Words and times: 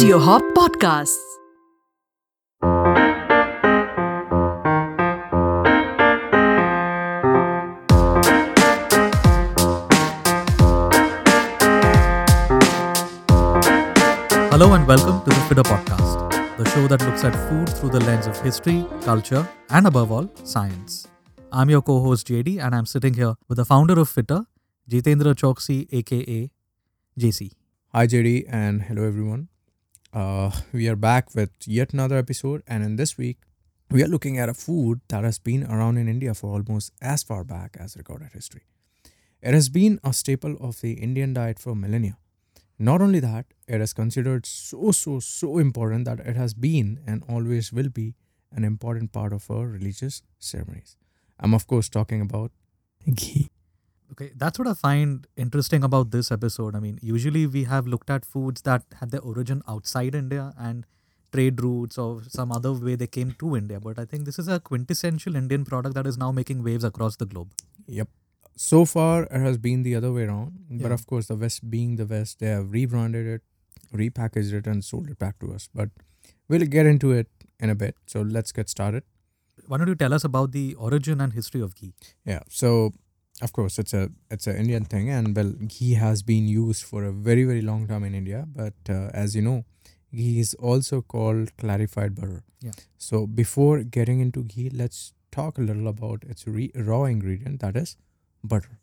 Audio 0.00 0.18
Hop 0.18 0.42
Podcasts. 0.56 1.18
Hello 14.48 14.72
and 14.72 14.86
welcome 14.86 15.20
to 15.20 15.28
the 15.28 15.42
Fittr 15.48 15.64
Podcast, 15.64 16.56
the 16.56 16.64
show 16.70 16.88
that 16.88 17.02
looks 17.02 17.22
at 17.24 17.36
food 17.50 17.68
through 17.68 17.90
the 17.90 18.00
lens 18.00 18.26
of 18.26 18.40
history, 18.40 18.86
culture, 19.02 19.46
and 19.68 19.86
above 19.86 20.10
all, 20.10 20.30
science. 20.44 21.08
I'm 21.52 21.68
your 21.68 21.82
co 21.82 22.00
host 22.00 22.26
JD, 22.26 22.58
and 22.58 22.74
I'm 22.74 22.86
sitting 22.86 23.12
here 23.12 23.34
with 23.50 23.56
the 23.58 23.66
founder 23.66 24.00
of 24.00 24.08
Fittr, 24.08 24.46
Jitendra 24.88 25.34
Chouksey, 25.34 25.88
aka 25.92 26.50
JC. 27.18 27.50
Hi, 27.88 28.06
JD, 28.06 28.46
and 28.48 28.84
hello, 28.84 29.06
everyone. 29.06 29.49
Uh, 30.12 30.50
we 30.72 30.88
are 30.88 30.96
back 30.96 31.34
with 31.36 31.50
yet 31.66 31.92
another 31.92 32.16
episode, 32.16 32.62
and 32.66 32.82
in 32.82 32.96
this 32.96 33.16
week, 33.16 33.38
we 33.90 34.02
are 34.02 34.08
looking 34.08 34.38
at 34.38 34.48
a 34.48 34.54
food 34.54 35.00
that 35.08 35.22
has 35.22 35.38
been 35.38 35.64
around 35.64 35.98
in 35.98 36.08
India 36.08 36.34
for 36.34 36.50
almost 36.50 36.92
as 37.00 37.22
far 37.22 37.44
back 37.44 37.76
as 37.78 37.96
recorded 37.96 38.32
history. 38.32 38.62
It 39.40 39.54
has 39.54 39.68
been 39.68 40.00
a 40.02 40.12
staple 40.12 40.56
of 40.60 40.80
the 40.80 40.94
Indian 40.94 41.32
diet 41.32 41.60
for 41.60 41.76
millennia. 41.76 42.18
Not 42.78 43.00
only 43.00 43.20
that, 43.20 43.46
it 43.68 43.80
is 43.80 43.92
considered 43.92 44.46
so, 44.46 44.90
so, 44.90 45.20
so 45.20 45.58
important 45.58 46.06
that 46.06 46.20
it 46.20 46.34
has 46.34 46.54
been 46.54 47.00
and 47.06 47.22
always 47.28 47.72
will 47.72 47.88
be 47.88 48.14
an 48.52 48.64
important 48.64 49.12
part 49.12 49.32
of 49.32 49.48
our 49.50 49.66
religious 49.66 50.22
ceremonies. 50.38 50.96
I'm, 51.38 51.54
of 51.54 51.66
course, 51.68 51.88
talking 51.88 52.20
about 52.20 52.50
ghee. 53.14 53.49
Okay, 54.12 54.32
that's 54.36 54.58
what 54.58 54.66
I 54.68 54.74
find 54.74 55.26
interesting 55.36 55.84
about 55.84 56.10
this 56.10 56.30
episode. 56.32 56.74
I 56.74 56.80
mean, 56.80 56.98
usually 57.00 57.46
we 57.46 57.64
have 57.64 57.86
looked 57.86 58.10
at 58.10 58.24
foods 58.24 58.62
that 58.62 58.82
had 59.00 59.10
their 59.12 59.20
origin 59.20 59.62
outside 59.68 60.14
India 60.14 60.52
and 60.58 60.84
trade 61.32 61.62
routes 61.62 61.96
or 61.96 62.22
some 62.28 62.50
other 62.50 62.72
way 62.72 62.96
they 62.96 63.06
came 63.06 63.32
to 63.38 63.56
India. 63.56 63.78
But 63.78 63.98
I 64.00 64.04
think 64.04 64.24
this 64.24 64.38
is 64.38 64.48
a 64.48 64.58
quintessential 64.58 65.36
Indian 65.36 65.64
product 65.64 65.94
that 65.94 66.06
is 66.06 66.18
now 66.18 66.32
making 66.32 66.64
waves 66.64 66.82
across 66.82 67.16
the 67.16 67.26
globe. 67.26 67.52
Yep. 67.86 68.08
So 68.56 68.84
far, 68.84 69.24
it 69.24 69.40
has 69.40 69.58
been 69.58 69.84
the 69.84 69.94
other 69.94 70.12
way 70.12 70.24
around. 70.24 70.58
But 70.70 70.88
Yeah. 70.88 70.94
of 70.94 71.06
course, 71.06 71.28
the 71.28 71.36
West 71.36 71.70
being 71.70 71.94
the 71.96 72.06
West, 72.06 72.40
they 72.40 72.48
have 72.48 72.72
rebranded 72.72 73.26
it, 73.26 73.42
repackaged 73.92 74.52
it, 74.52 74.66
and 74.66 74.84
sold 74.84 75.08
it 75.08 75.18
back 75.18 75.38
to 75.38 75.52
us. 75.52 75.68
But 75.72 75.90
we'll 76.48 76.66
get 76.66 76.84
into 76.86 77.12
it 77.12 77.28
in 77.60 77.70
a 77.70 77.76
bit. 77.76 77.94
So 78.06 78.22
let's 78.22 78.50
get 78.50 78.68
started. 78.68 79.04
Why 79.68 79.78
don't 79.78 79.86
you 79.88 79.94
tell 79.94 80.12
us 80.12 80.24
about 80.24 80.50
the 80.50 80.74
origin 80.74 81.20
and 81.20 81.32
history 81.32 81.60
of 81.60 81.76
ghee? 81.76 81.94
Yeah. 82.24 82.40
So 82.48 82.92
of 83.42 83.52
course, 83.52 83.78
it's 83.78 83.94
a 83.94 84.10
it's 84.30 84.46
an 84.46 84.56
Indian 84.56 84.84
thing, 84.84 85.08
and 85.10 85.34
well, 85.34 85.52
ghee 85.66 85.94
has 85.94 86.22
been 86.22 86.48
used 86.48 86.84
for 86.84 87.04
a 87.04 87.12
very 87.12 87.44
very 87.44 87.62
long 87.62 87.86
time 87.86 88.04
in 88.04 88.14
India. 88.14 88.46
But 88.54 88.74
uh, 88.88 89.10
as 89.14 89.34
you 89.34 89.42
know, 89.42 89.64
ghee 90.14 90.40
is 90.40 90.54
also 90.54 91.00
called 91.02 91.56
clarified 91.56 92.14
butter. 92.14 92.42
Yeah. 92.60 92.72
So 92.98 93.26
before 93.26 93.82
getting 93.82 94.20
into 94.20 94.44
ghee, 94.44 94.70
let's 94.70 95.12
talk 95.32 95.58
a 95.58 95.62
little 95.62 95.88
about 95.88 96.24
its 96.24 96.46
re- 96.46 96.72
raw 96.74 97.04
ingredient 97.04 97.60
that 97.60 97.76
is 97.76 97.96
butter. 98.44 98.78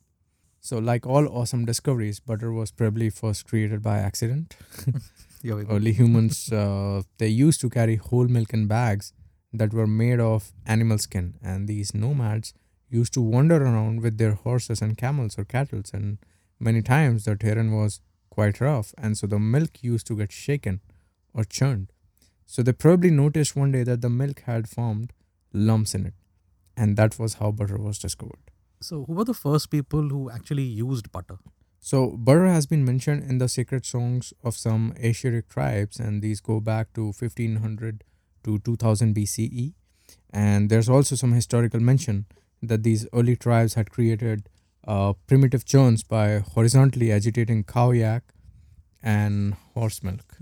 So 0.59 0.79
like 0.79 1.05
all 1.05 1.27
awesome 1.27 1.65
discoveries, 1.65 2.19
butter 2.19 2.51
was 2.51 2.71
probably 2.71 3.09
first 3.09 3.47
created 3.47 3.81
by 3.81 3.97
accident. 3.99 4.55
Here 5.41 5.55
we 5.55 5.63
go. 5.63 5.75
Early 5.75 5.93
humans 5.93 6.51
uh, 6.51 7.03
they 7.19 7.27
used 7.27 7.61
to 7.61 7.69
carry 7.69 7.95
whole 7.95 8.27
milk 8.27 8.53
in 8.53 8.67
bags 8.67 9.13
that 9.53 9.73
were 9.73 9.87
made 9.87 10.19
of 10.19 10.51
animal 10.65 10.97
skin, 10.97 11.35
and 11.41 11.67
these 11.67 11.93
nomads 11.93 12.53
used 12.89 13.13
to 13.13 13.21
wander 13.21 13.61
around 13.61 14.01
with 14.01 14.17
their 14.17 14.33
horses 14.33 14.81
and 14.81 14.97
camels 14.97 15.37
or 15.37 15.45
cattle, 15.45 15.81
and 15.93 16.17
many 16.59 16.81
times 16.81 17.25
the 17.25 17.35
terrain 17.35 17.71
was 17.71 18.01
quite 18.29 18.61
rough, 18.61 18.93
and 18.97 19.17
so 19.17 19.27
the 19.27 19.39
milk 19.39 19.81
used 19.81 20.07
to 20.07 20.15
get 20.15 20.31
shaken 20.31 20.81
or 21.33 21.43
churned. 21.43 21.91
So 22.45 22.63
they 22.63 22.71
probably 22.71 23.11
noticed 23.11 23.55
one 23.55 23.71
day 23.71 23.83
that 23.83 24.01
the 24.01 24.09
milk 24.09 24.41
had 24.41 24.69
formed 24.69 25.11
lumps 25.53 25.93
in 25.93 26.05
it, 26.05 26.13
and 26.75 26.97
that 26.97 27.19
was 27.19 27.35
how 27.35 27.51
butter 27.51 27.77
was 27.77 27.99
discovered. 27.99 28.39
So, 28.79 29.05
who 29.05 29.13
were 29.13 29.25
the 29.25 29.33
first 29.33 29.71
people 29.71 30.09
who 30.09 30.29
actually 30.29 30.63
used 30.63 31.11
butter? 31.11 31.39
So, 31.79 32.11
butter 32.11 32.45
has 32.47 32.65
been 32.67 32.85
mentioned 32.85 33.23
in 33.29 33.39
the 33.39 33.49
sacred 33.49 33.85
songs 33.85 34.33
of 34.43 34.55
some 34.55 34.93
Asiatic 34.99 35.49
tribes, 35.49 35.99
and 35.99 36.21
these 36.21 36.39
go 36.41 36.59
back 36.59 36.93
to 36.93 37.05
1500 37.05 38.03
to 38.43 38.59
2000 38.59 39.15
BCE. 39.15 39.73
And 40.29 40.69
there's 40.69 40.89
also 40.89 41.15
some 41.15 41.31
historical 41.31 41.79
mention 41.79 42.25
that 42.61 42.83
these 42.83 43.07
early 43.13 43.35
tribes 43.35 43.75
had 43.75 43.91
created 43.91 44.49
uh, 44.87 45.13
primitive 45.27 45.65
churns 45.65 46.03
by 46.03 46.39
horizontally 46.39 47.11
agitating 47.11 47.63
cow 47.63 47.91
yak 47.91 48.23
and 49.03 49.55
horse 49.73 50.01
milk. 50.03 50.37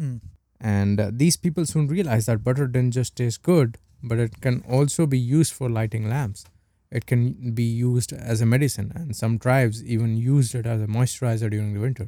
And 0.62 1.00
uh, 1.00 1.12
these 1.12 1.38
people 1.38 1.66
soon 1.66 1.88
realized 1.88 2.28
that 2.28 2.44
butter 2.44 2.68
didn't 2.68 2.92
just 2.92 3.16
taste 3.16 3.44
good, 3.44 3.78
but 4.02 4.18
it 4.18 4.42
can 4.42 4.64
also 4.70 5.06
be 5.06 5.20
used 5.20 5.54
for 5.54 5.70
lighting 5.70 6.10
lamps. 6.10 6.46
It 6.92 7.06
can 7.06 7.52
be 7.52 7.64
used 7.64 8.14
as 8.14 8.42
a 8.42 8.46
medicine, 8.46 8.92
and 8.96 9.16
some 9.16 9.38
tribes 9.38 9.84
even 9.84 10.16
used 10.16 10.56
it 10.56 10.66
as 10.66 10.82
a 10.82 10.88
moisturizer 10.88 11.50
during 11.50 11.74
the 11.74 11.80
winter. 11.80 12.08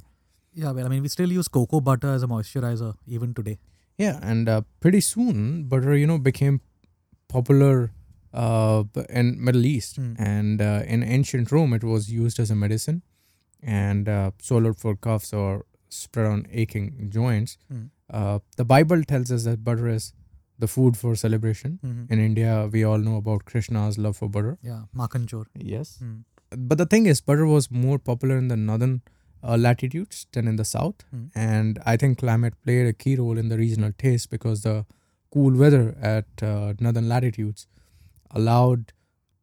Yeah, 0.54 0.72
well, 0.72 0.86
I 0.86 0.90
mean, 0.90 1.02
we 1.02 1.10
still 1.10 1.32
use 1.32 1.48
cocoa 1.48 1.82
butter 1.82 2.10
as 2.10 2.24
a 2.24 2.28
moisturizer 2.28 2.96
even 3.06 3.34
today. 3.34 3.60
Yeah, 3.98 4.20
and 4.22 4.48
uh, 4.48 4.62
pretty 4.80 5.02
soon 5.02 5.64
butter, 5.66 5.96
you 5.96 6.08
know, 6.08 6.18
became 6.18 6.62
popular 7.28 7.92
uh, 8.34 8.84
in 9.10 9.44
Middle 9.44 9.66
East, 9.66 9.96
Hmm. 9.98 10.14
and 10.18 10.62
uh, 10.62 10.84
in 10.88 11.04
ancient 11.04 11.52
Rome, 11.52 11.74
it 11.74 11.84
was 11.84 12.10
used 12.12 12.40
as 12.40 12.52
a 12.52 12.56
medicine 12.56 13.02
and 13.64 14.08
uh, 14.10 14.32
swallowed 14.42 14.78
for 14.78 14.96
coughs 14.96 15.34
or 15.34 15.66
spread 15.90 16.28
on 16.28 16.46
aching 16.52 17.10
joints. 17.10 17.58
Hmm. 17.72 17.84
Uh, 18.10 18.40
the 18.58 18.66
Bible 18.66 19.04
tells 19.04 19.32
us 19.32 19.44
that 19.46 19.64
butter 19.64 19.88
is 19.88 20.14
the 20.60 20.68
food 20.68 20.98
for 20.98 21.16
celebration. 21.16 21.80
Mhm. 21.86 22.12
In 22.12 22.20
India, 22.20 22.68
we 22.72 22.84
all 22.84 22.98
know 22.98 23.16
about 23.18 23.46
Krishna's 23.46 23.98
love 23.98 24.18
for 24.18 24.30
butter. 24.30 24.58
Yeah, 24.62 24.84
makanchor. 24.96 25.46
Yes. 25.56 26.00
Mm. 26.04 26.24
But 26.70 26.78
the 26.80 26.86
thing 26.86 27.06
is, 27.06 27.22
butter 27.22 27.46
was 27.46 27.70
more 27.70 28.00
popular 28.00 28.38
in 28.38 28.48
the 28.48 28.58
northern 28.58 29.02
uh, 29.44 29.56
latitudes 29.58 30.26
than 30.32 30.48
in 30.48 30.56
the 30.56 30.66
south. 30.66 31.04
Hmm. 31.12 31.26
And 31.36 31.80
I 31.86 31.96
think 31.98 32.18
climate 32.20 32.56
played 32.64 32.88
a 32.88 32.94
key 32.94 33.16
role 33.16 33.38
in 33.38 33.50
the 33.50 33.58
regional 33.58 33.92
taste 34.06 34.30
because 34.32 34.64
the 34.64 34.86
cool 35.34 35.54
weather 35.64 35.96
at 36.02 36.26
uh, 36.42 36.74
northern 36.80 37.08
latitudes 37.08 37.68
allowed 38.32 38.94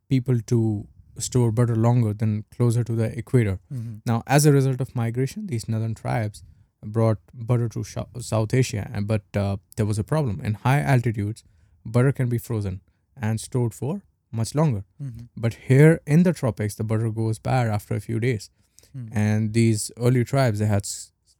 people 0.08 0.40
to 0.40 0.86
store 1.18 1.50
butter 1.52 1.76
longer 1.76 2.12
than 2.12 2.44
closer 2.50 2.82
to 2.84 2.94
the 2.94 3.16
equator. 3.18 3.58
Mhm. 3.72 4.00
Now, 4.06 4.22
as 4.26 4.46
a 4.46 4.52
result 4.52 4.80
of 4.80 4.94
migration, 4.94 5.46
these 5.46 5.68
northern 5.68 5.94
tribes 5.94 6.42
brought 6.84 7.18
butter 7.32 7.68
to 7.68 7.84
South 8.20 8.52
Asia, 8.52 8.88
but 9.06 9.24
uh, 9.36 9.56
there 9.76 9.86
was 9.86 9.98
a 9.98 10.04
problem. 10.04 10.40
In 10.40 10.54
high 10.54 10.80
altitudes, 10.80 11.44
butter 11.84 12.12
can 12.12 12.28
be 12.28 12.38
frozen 12.38 12.80
and 13.16 13.40
stored 13.40 13.72
for 13.74 14.02
much 14.32 14.54
longer. 14.54 14.84
Mhm. 15.00 15.28
But 15.36 15.54
here 15.68 16.00
in 16.06 16.24
the 16.24 16.32
tropics, 16.32 16.74
the 16.74 16.84
butter 16.84 17.10
goes 17.10 17.38
bad 17.38 17.68
after 17.68 17.94
a 17.94 18.00
few 18.00 18.18
days. 18.20 18.50
Mm. 18.96 19.08
And 19.12 19.52
these 19.54 19.90
early 19.96 20.24
tribes, 20.24 20.58
they 20.58 20.66
had, 20.66 20.86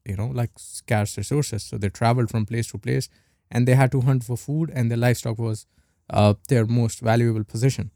you 0.05 0.17
know, 0.17 0.29
like 0.29 0.51
scarce 0.59 1.17
resources. 1.19 1.63
So 1.63 1.79
they 1.79 1.89
traveled 1.89 2.31
from 2.31 2.47
place 2.47 2.69
to 2.69 2.79
place 2.79 3.09
and 3.51 3.69
they 3.69 3.75
had 3.75 3.93
to 3.93 4.01
hunt 4.01 4.25
for 4.25 4.37
food, 4.37 4.71
and 4.75 4.91
their 4.91 4.97
livestock 4.99 5.39
was 5.39 5.67
uh, 6.11 6.35
their 6.49 6.67
most 6.67 7.01
valuable 7.01 7.45
possession. 7.45 7.91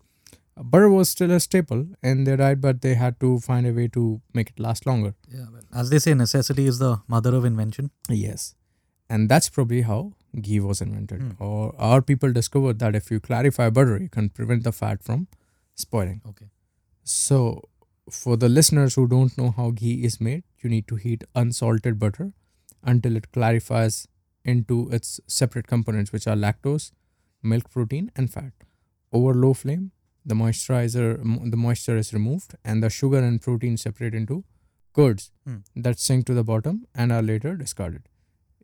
Uh, 0.57 0.63
butter 0.63 0.89
was 0.89 1.09
still 1.09 1.31
a 1.31 1.41
staple 1.41 1.87
in 2.03 2.25
their 2.25 2.37
diet, 2.37 2.61
but 2.61 2.81
they 2.83 2.95
had 2.95 3.19
to 3.21 3.39
find 3.41 3.67
a 3.67 3.73
way 3.73 3.89
to 3.89 4.21
make 4.35 4.51
it 4.51 4.59
last 4.59 4.87
longer. 4.87 5.15
Yeah, 5.29 5.47
well, 5.53 5.63
as 5.75 5.91
they 5.91 5.99
say, 5.99 6.15
necessity 6.15 6.67
is 6.67 6.79
the 6.79 7.01
mother 7.07 7.35
of 7.35 7.45
invention. 7.45 7.91
Yes. 8.09 8.55
And 9.11 9.29
that's 9.29 9.49
probably 9.49 9.83
how 9.83 10.13
ghee 10.41 10.61
was 10.61 10.81
invented. 10.81 11.23
Hmm. 11.23 11.43
Or 11.43 11.75
our 11.79 12.03
people 12.03 12.33
discovered 12.33 12.79
that 12.81 12.95
if 12.95 13.11
you 13.11 13.21
clarify 13.21 13.71
butter, 13.71 13.99
you 13.99 14.09
can 14.09 14.29
prevent 14.29 14.65
the 14.65 14.73
fat 14.73 15.03
from 15.03 15.29
spoiling. 15.75 16.21
Okay. 16.29 16.47
So, 17.05 17.69
for 18.11 18.37
the 18.37 18.49
listeners 18.49 18.95
who 18.95 19.07
don't 19.07 19.37
know 19.39 19.51
how 19.51 19.71
ghee 19.71 20.05
is 20.05 20.21
made, 20.21 20.45
you 20.61 20.69
need 20.69 20.87
to 20.89 20.97
heat 20.97 21.25
unsalted 21.35 21.99
butter 21.99 22.33
until 22.83 23.17
it 23.17 23.33
clarifies 23.33 24.07
into 24.45 24.89
its 24.91 25.21
separate 25.27 25.67
components, 25.67 26.13
which 26.13 26.27
are 26.27 26.37
lactose, 26.37 26.93
milk 27.43 27.71
protein, 27.71 28.11
and 28.17 28.31
fat. 28.33 28.53
Over 29.13 29.33
low 29.35 29.55
flame, 29.55 29.93
the 30.25 30.35
moisturizer, 30.35 31.51
the 31.51 31.57
moisture 31.57 31.97
is 31.97 32.13
removed, 32.13 32.55
and 32.65 32.83
the 32.83 32.91
sugar 32.91 33.19
and 33.19 33.41
protein 33.41 33.77
separate 33.77 34.15
into 34.15 34.45
curds 34.95 35.31
Hmm. 35.45 35.59
that 35.77 35.99
sink 35.99 36.27
to 36.27 36.35
the 36.35 36.45
bottom 36.45 36.87
and 36.95 37.13
are 37.13 37.23
later 37.23 37.57
discarded. 37.57 38.03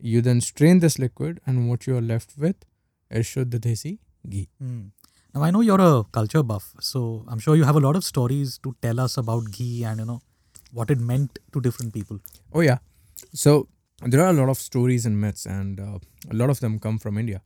You 0.00 0.20
then 0.20 0.40
strain 0.40 0.80
this 0.80 0.98
liquid, 0.98 1.40
and 1.46 1.68
what 1.68 1.86
you 1.86 1.96
are 1.96 2.02
left 2.02 2.36
with 2.36 2.56
is 3.10 3.26
Shuddha 3.26 3.58
Desi 3.60 3.98
ghee. 4.28 4.48
Mm. 4.62 4.90
Now 5.34 5.42
I 5.42 5.50
know 5.50 5.60
you're 5.60 5.80
a 5.80 6.04
culture 6.12 6.42
buff, 6.42 6.74
so 6.80 7.24
I'm 7.28 7.38
sure 7.38 7.56
you 7.56 7.64
have 7.64 7.76
a 7.76 7.80
lot 7.80 7.96
of 7.96 8.04
stories 8.04 8.58
to 8.58 8.74
tell 8.82 9.00
us 9.00 9.16
about 9.16 9.50
ghee 9.52 9.84
and 9.84 10.00
you 10.00 10.06
know 10.06 10.20
what 10.72 10.90
it 10.90 10.98
meant 11.00 11.38
to 11.52 11.60
different 11.60 11.92
people. 11.94 12.18
Oh 12.52 12.60
yeah. 12.60 12.78
So 13.32 13.68
there 14.02 14.20
are 14.24 14.28
a 14.28 14.32
lot 14.32 14.48
of 14.48 14.58
stories 14.58 15.06
and 15.06 15.20
myths, 15.20 15.46
and 15.46 15.80
uh, 15.80 15.98
a 16.30 16.34
lot 16.34 16.50
of 16.50 16.60
them 16.60 16.78
come 16.78 16.98
from 16.98 17.16
India. 17.18 17.42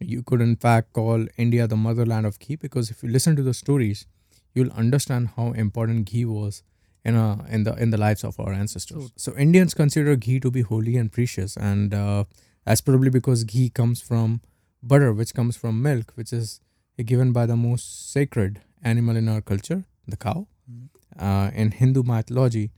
You 0.00 0.22
could, 0.22 0.40
in 0.40 0.56
fact, 0.56 0.92
call 0.92 1.26
India 1.36 1.66
the 1.66 1.76
motherland 1.76 2.26
of 2.26 2.38
ghee 2.38 2.56
because 2.56 2.90
if 2.90 3.02
you 3.02 3.08
listen 3.08 3.36
to 3.36 3.42
the 3.42 3.54
stories, 3.54 4.06
you'll 4.54 4.72
understand 4.72 5.30
how 5.36 5.52
important 5.52 6.06
ghee 6.06 6.24
was 6.24 6.62
in 7.04 7.16
a, 7.16 7.44
in 7.48 7.64
the 7.64 7.74
in 7.82 7.90
the 7.90 7.96
lives 7.98 8.24
of 8.24 8.38
our 8.40 8.52
ancestors. 8.52 9.10
So, 9.16 9.34
Indians 9.36 9.74
consider 9.74 10.16
ghee 10.16 10.40
to 10.40 10.50
be 10.50 10.62
holy 10.62 10.96
and 10.96 11.10
precious, 11.12 11.56
and 11.56 11.94
uh, 11.94 12.24
That's 12.64 12.82
probably 12.86 13.10
because 13.10 13.44
ghee 13.44 13.70
comes 13.70 14.00
from 14.06 14.40
butter, 14.82 15.12
which 15.18 15.32
comes 15.34 15.56
from 15.56 15.80
milk, 15.82 16.12
which 16.16 16.32
is 16.38 16.60
given 17.10 17.32
by 17.32 17.46
the 17.46 17.56
most 17.56 18.12
sacred 18.12 18.60
animal 18.82 19.16
in 19.16 19.28
our 19.34 19.40
culture, 19.40 19.84
the 20.06 20.16
cow. 20.24 20.46
Mhm. 20.70 20.88
Uh, 21.28 21.50
in 21.62 21.70
Hindu 21.78 22.02
mythology, 22.10 22.70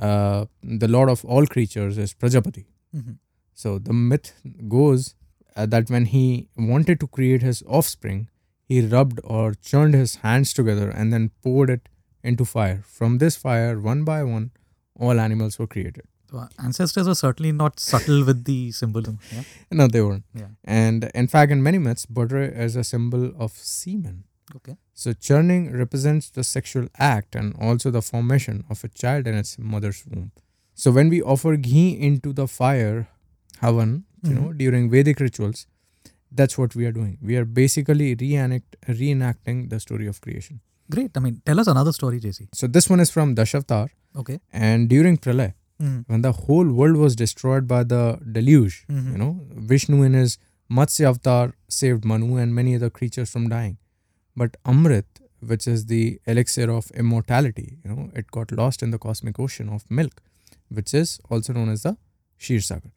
uh, 0.00 0.46
the 0.82 0.88
lord 0.88 1.10
of 1.14 1.24
all 1.24 1.46
creatures 1.56 1.98
is 2.06 2.14
Prajapati. 2.14 2.64
Mhm. 2.94 3.18
So 3.54 3.78
the 3.78 3.92
myth 3.92 4.32
goes 4.76 5.14
uh, 5.56 5.66
that 5.66 5.90
when 5.90 6.06
he 6.06 6.48
wanted 6.56 7.00
to 7.00 7.06
create 7.06 7.42
his 7.42 7.62
offspring, 7.66 8.28
he 8.64 8.80
rubbed 8.80 9.20
or 9.24 9.54
churned 9.54 9.94
his 9.94 10.16
hands 10.16 10.52
together 10.52 10.90
and 10.90 11.12
then 11.12 11.30
poured 11.42 11.70
it 11.70 11.88
into 12.22 12.44
fire. 12.44 12.82
From 12.84 13.18
this 13.18 13.36
fire, 13.36 13.80
one 13.80 14.04
by 14.04 14.22
one, 14.22 14.50
all 14.98 15.18
animals 15.20 15.58
were 15.58 15.66
created. 15.66 16.02
So 16.30 16.48
ancestors 16.58 17.06
were 17.06 17.14
certainly 17.14 17.52
not 17.52 17.78
subtle 17.78 18.24
with 18.24 18.44
the 18.44 18.72
symbolism. 18.72 19.20
Yeah. 19.32 19.42
No, 19.70 19.86
they 19.86 20.00
weren't. 20.00 20.24
Yeah. 20.34 20.48
And 20.64 21.10
in 21.14 21.28
fact, 21.28 21.52
in 21.52 21.62
many 21.62 21.78
myths, 21.78 22.04
butter 22.06 22.42
is 22.42 22.74
a 22.74 22.82
symbol 22.82 23.32
of 23.38 23.52
semen. 23.52 24.24
Okay. 24.56 24.76
So 24.92 25.12
churning 25.12 25.72
represents 25.72 26.30
the 26.30 26.42
sexual 26.44 26.88
act 26.98 27.34
and 27.36 27.54
also 27.60 27.90
the 27.90 28.02
formation 28.02 28.64
of 28.68 28.82
a 28.82 28.88
child 28.88 29.26
in 29.26 29.34
its 29.34 29.58
mother's 29.58 30.04
womb. 30.06 30.32
So 30.74 30.90
when 30.90 31.08
we 31.08 31.22
offer 31.22 31.56
ghee 31.56 31.90
into 31.90 32.32
the 32.32 32.46
fire, 32.46 33.08
havan, 33.62 34.02
you 34.22 34.34
know, 34.34 34.52
during 34.52 34.90
Vedic 34.90 35.20
rituals, 35.20 35.66
that's 36.32 36.58
what 36.58 36.74
we 36.74 36.86
are 36.86 36.92
doing. 36.92 37.18
We 37.22 37.36
are 37.36 37.44
basically 37.44 38.14
reenact, 38.14 38.76
reenacting 38.88 39.68
the 39.70 39.80
story 39.80 40.06
of 40.06 40.20
creation. 40.20 40.60
Great. 40.90 41.16
I 41.16 41.20
mean, 41.20 41.42
tell 41.44 41.58
us 41.60 41.66
another 41.66 41.92
story, 41.92 42.20
JC. 42.20 42.48
So 42.52 42.66
this 42.66 42.88
one 42.88 43.00
is 43.00 43.10
from 43.10 43.34
Dashavatar, 43.34 43.88
Okay. 44.16 44.38
and 44.52 44.88
during 44.88 45.16
Pralay, 45.18 45.52
Mhm. 45.80 46.04
when 46.08 46.22
the 46.22 46.32
whole 46.32 46.68
world 46.80 46.96
was 46.96 47.16
destroyed 47.16 47.66
by 47.68 47.82
the 47.84 48.02
deluge, 48.38 48.84
Mhm. 48.88 49.12
you 49.12 49.18
know, 49.18 49.32
Vishnu 49.72 50.02
in 50.02 50.14
his 50.14 50.38
Matsya 50.70 51.08
avatar 51.08 51.54
saved 51.68 52.04
Manu 52.04 52.36
and 52.36 52.54
many 52.54 52.74
other 52.74 52.90
creatures 52.90 53.30
from 53.30 53.48
dying. 53.48 53.76
But 54.36 54.56
Amrit, 54.64 55.04
which 55.40 55.66
is 55.68 55.86
the 55.86 56.20
elixir 56.26 56.70
of 56.70 56.90
immortality, 57.02 57.78
you 57.84 57.90
know, 57.94 58.10
it 58.14 58.30
got 58.30 58.50
lost 58.52 58.82
in 58.82 58.90
the 58.90 58.98
cosmic 58.98 59.38
ocean 59.38 59.68
of 59.68 59.84
milk, 59.90 60.22
which 60.68 60.92
is 60.94 61.20
also 61.30 61.52
known 61.52 61.68
as 61.68 61.82
the 61.82 61.96
Shir 62.36 62.60
Sagar. 62.60 62.90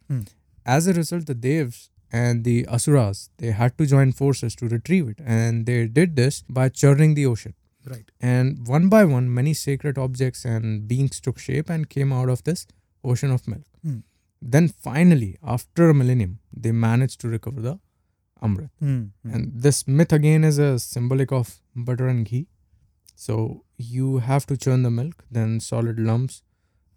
As 0.66 0.88
a 0.88 0.94
result, 0.94 1.26
the 1.26 1.36
Devs 1.36 1.90
and 2.12 2.44
the 2.44 2.68
Asuras, 2.68 3.30
they 3.38 3.52
had 3.52 3.78
to 3.78 3.86
join 3.86 4.12
forces 4.12 4.56
to 4.56 4.68
retrieve 4.68 5.08
it. 5.08 5.20
And 5.26 5.66
they 5.66 5.88
did 5.88 6.16
this 6.16 6.44
by 6.50 6.70
churning 6.70 7.16
the 7.16 7.26
ocean. 7.26 7.54
Right. 7.86 8.10
And 8.20 8.68
one 8.68 8.90
by 8.90 9.06
one, 9.06 9.34
many 9.34 9.54
sacred 9.54 9.98
objects 9.98 10.46
and 10.46 10.88
beings 10.88 11.20
took 11.20 11.40
shape 11.40 11.70
and 11.70 11.90
came 11.90 12.12
out 12.12 12.30
of 12.30 12.44
this 12.44 12.68
ocean 13.04 13.32
of 13.32 13.48
milk. 13.48 13.64
Hmm. 13.84 14.00
Then 14.42 14.68
finally, 14.68 15.38
after 15.44 15.90
a 15.90 15.94
millennium, 15.94 16.40
they 16.54 16.72
managed 16.72 17.20
to 17.22 17.28
recover 17.28 17.62
the 17.62 17.80
Amrit. 18.42 18.70
Mm. 18.82 19.12
And 19.24 19.52
this 19.54 19.88
myth 19.88 20.14
again 20.14 20.44
is 20.44 20.58
a 20.58 20.80
symbolic 20.80 21.32
of 21.32 21.60
butter 21.76 22.08
and 22.08 22.26
ghee. 22.26 22.48
So 23.16 23.66
you 23.78 24.20
have 24.20 24.46
to 24.46 24.56
churn 24.56 24.84
the 24.84 24.92
milk, 24.92 25.26
then 25.30 25.60
solid 25.60 26.00
lumps 26.00 26.42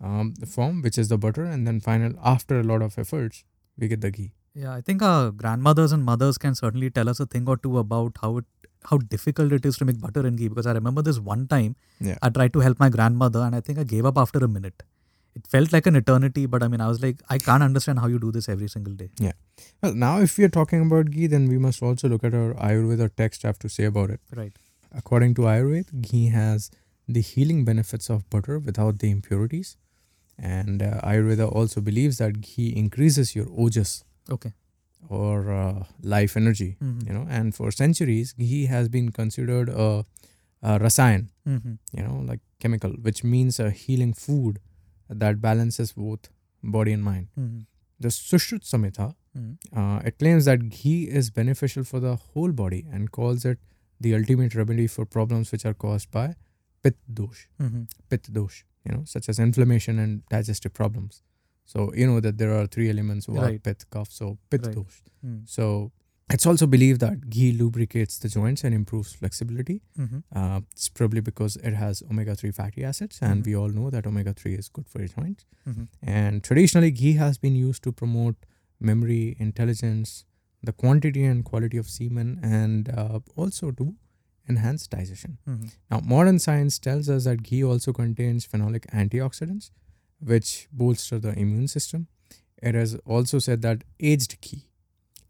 um, 0.00 0.34
form, 0.46 0.82
which 0.82 0.98
is 0.98 1.08
the 1.08 1.18
butter, 1.18 1.44
and 1.44 1.66
then 1.66 1.80
final 1.80 2.12
after 2.22 2.60
a 2.60 2.62
lot 2.62 2.82
of 2.82 2.96
efforts, 2.98 3.44
we 3.78 3.88
get 3.88 4.00
the 4.00 4.10
ghee. 4.10 4.32
Yeah, 4.54 4.72
I 4.74 4.80
think 4.82 5.02
our 5.02 5.30
grandmothers 5.30 5.92
and 5.92 6.04
mothers 6.04 6.38
can 6.38 6.54
certainly 6.54 6.90
tell 6.90 7.08
us 7.08 7.20
a 7.20 7.26
thing 7.26 7.48
or 7.48 7.56
two 7.56 7.78
about 7.78 8.18
how 8.20 8.38
it 8.38 8.44
how 8.90 8.96
difficult 8.98 9.52
it 9.52 9.64
is 9.64 9.76
to 9.78 9.84
make 9.84 10.00
butter 10.00 10.26
and 10.26 10.36
ghee 10.36 10.48
because 10.48 10.66
I 10.66 10.72
remember 10.72 11.02
this 11.02 11.18
one 11.18 11.46
time 11.46 11.76
Yeah. 12.00 12.16
I 12.20 12.30
tried 12.30 12.52
to 12.54 12.60
help 12.60 12.80
my 12.80 12.88
grandmother 12.88 13.40
and 13.40 13.54
I 13.54 13.60
think 13.60 13.78
I 13.78 13.84
gave 13.84 14.04
up 14.04 14.18
after 14.18 14.38
a 14.38 14.48
minute. 14.48 14.82
It 15.36 15.46
felt 15.46 15.72
like 15.72 15.86
an 15.86 15.94
eternity, 15.96 16.46
but 16.46 16.62
I 16.64 16.68
mean 16.68 16.80
I 16.80 16.88
was 16.88 17.00
like, 17.02 17.22
I 17.30 17.38
can't 17.38 17.62
understand 17.62 18.00
how 18.00 18.08
you 18.08 18.18
do 18.18 18.32
this 18.32 18.48
every 18.48 18.68
single 18.68 18.94
day. 18.94 19.10
Yeah. 19.18 19.32
Well, 19.82 19.94
now 19.94 20.18
if 20.20 20.36
we 20.36 20.44
are 20.44 20.48
talking 20.48 20.82
about 20.86 21.10
ghee, 21.12 21.28
then 21.28 21.48
we 21.48 21.58
must 21.58 21.80
also 21.82 22.08
look 22.08 22.24
at 22.24 22.34
our 22.34 22.54
Ayurveda 22.54 23.10
text 23.16 23.42
have 23.44 23.58
to 23.60 23.68
say 23.68 23.84
about 23.84 24.10
it. 24.10 24.20
Right. 24.34 24.52
According 24.90 25.34
to 25.36 25.42
Ayurveda, 25.42 26.02
ghee 26.02 26.26
has 26.30 26.70
the 27.08 27.20
healing 27.20 27.64
benefits 27.64 28.10
of 28.10 28.28
butter 28.30 28.58
without 28.58 28.98
the 28.98 29.10
impurities. 29.10 29.76
And 30.42 30.82
uh, 30.82 31.00
Ayurveda 31.10 31.46
also 31.60 31.80
believes 31.80 32.18
that 32.18 32.40
ghee 32.46 32.70
increases 32.76 33.34
your 33.36 33.46
ojas 33.64 33.92
Okay. 34.36 34.52
or 35.08 35.52
uh, 35.52 35.84
life 36.14 36.36
energy, 36.36 36.76
Mhm. 36.80 37.06
you 37.06 37.12
know. 37.16 37.26
And 37.38 37.54
for 37.58 37.70
centuries, 37.70 38.32
ghee 38.38 38.66
has 38.66 38.88
been 38.96 39.10
considered 39.20 39.68
a, 39.68 40.04
a 40.70 40.78
rasayan, 40.84 41.28
Mhm. 41.46 41.78
you 41.98 42.02
know, 42.06 42.18
like 42.30 42.40
chemical, 42.64 42.92
which 43.08 43.22
means 43.34 43.60
a 43.66 43.70
healing 43.82 44.12
food 44.24 44.58
that 45.22 45.40
balances 45.46 45.92
both 45.92 46.28
body 46.76 46.92
and 46.98 47.04
mind. 47.10 47.28
Mhm. 47.38 47.66
The 48.00 48.08
Sushruta 48.18 48.66
Samhita, 48.72 49.08
Mhm. 49.38 49.56
uh, 49.80 50.02
it 50.10 50.18
claims 50.18 50.44
that 50.50 50.68
ghee 50.78 51.04
is 51.20 51.30
beneficial 51.40 51.84
for 51.92 52.00
the 52.08 52.16
whole 52.16 52.52
body 52.64 52.84
and 52.90 53.10
calls 53.20 53.44
it 53.52 53.58
the 54.00 54.14
ultimate 54.20 54.54
remedy 54.60 54.86
for 54.98 55.04
problems 55.18 55.52
which 55.52 55.64
are 55.70 55.74
caused 55.86 56.10
by 56.10 56.26
pit 56.82 56.96
dosh, 57.20 57.42
Mhm. 57.60 57.82
pit 58.10 58.28
dosh, 58.38 58.64
you 58.84 58.92
know, 58.94 59.02
such 59.04 59.28
as 59.28 59.38
inflammation 59.38 59.98
and 59.98 60.22
digestive 60.28 60.72
problems. 60.74 61.22
So 61.64 61.92
you 61.94 62.06
know 62.06 62.20
that 62.20 62.38
there 62.38 62.52
are 62.58 62.66
three 62.66 62.90
elements: 62.90 63.26
vata, 63.26 63.42
Right. 63.48 63.62
pit, 63.62 63.84
kaph. 63.90 64.10
So 64.20 64.38
pit 64.50 64.66
Right. 64.66 64.76
dosh. 64.76 65.02
Mhm. 65.24 65.48
So 65.56 65.66
it's 66.36 66.46
also 66.46 66.66
believed 66.66 67.00
that 67.00 67.28
ghee 67.34 67.52
lubricates 67.52 68.18
the 68.18 68.28
joints 68.34 68.64
and 68.64 68.74
improves 68.74 69.12
flexibility. 69.12 69.76
Mhm. 69.98 70.22
Uh, 70.40 70.60
it's 70.72 70.88
probably 70.88 71.20
because 71.20 71.56
it 71.70 71.74
has 71.82 72.02
omega 72.10 72.34
three 72.42 72.52
fatty 72.58 72.84
acids, 72.90 73.18
and 73.30 73.42
Mhm. 73.42 73.46
we 73.46 73.54
all 73.62 73.68
know 73.78 73.90
that 73.96 74.06
omega 74.12 74.32
three 74.42 74.54
is 74.54 74.68
good 74.68 74.88
for 74.88 74.98
your 75.04 75.08
joints. 75.08 75.44
Mhm. 75.68 75.88
And 76.02 76.42
traditionally, 76.50 76.90
ghee 76.90 77.14
has 77.24 77.38
been 77.46 77.54
used 77.64 77.82
to 77.88 77.92
promote 77.92 78.36
memory, 78.80 79.36
intelligence, 79.38 80.24
the 80.68 80.72
quantity 80.72 81.24
and 81.24 81.44
quality 81.44 81.76
of 81.76 81.88
semen, 81.88 82.38
and 82.42 82.88
uh, 82.88 83.20
also 83.36 83.70
to 83.82 83.94
enhance 84.48 84.86
digestion. 84.86 85.38
Mhm. 85.48 85.70
Now, 85.90 86.00
modern 86.00 86.38
science 86.38 86.78
tells 86.78 87.08
us 87.08 87.24
that 87.24 87.42
ghee 87.42 87.62
also 87.64 87.92
contains 87.92 88.46
phenolic 88.46 88.86
antioxidants, 88.92 89.70
which 90.20 90.68
bolster 90.72 91.18
the 91.18 91.32
immune 91.38 91.68
system. 91.68 92.06
It 92.62 92.74
has 92.74 92.94
also 93.04 93.38
said 93.38 93.62
that 93.62 93.84
aged 94.00 94.40
ghee, 94.40 94.64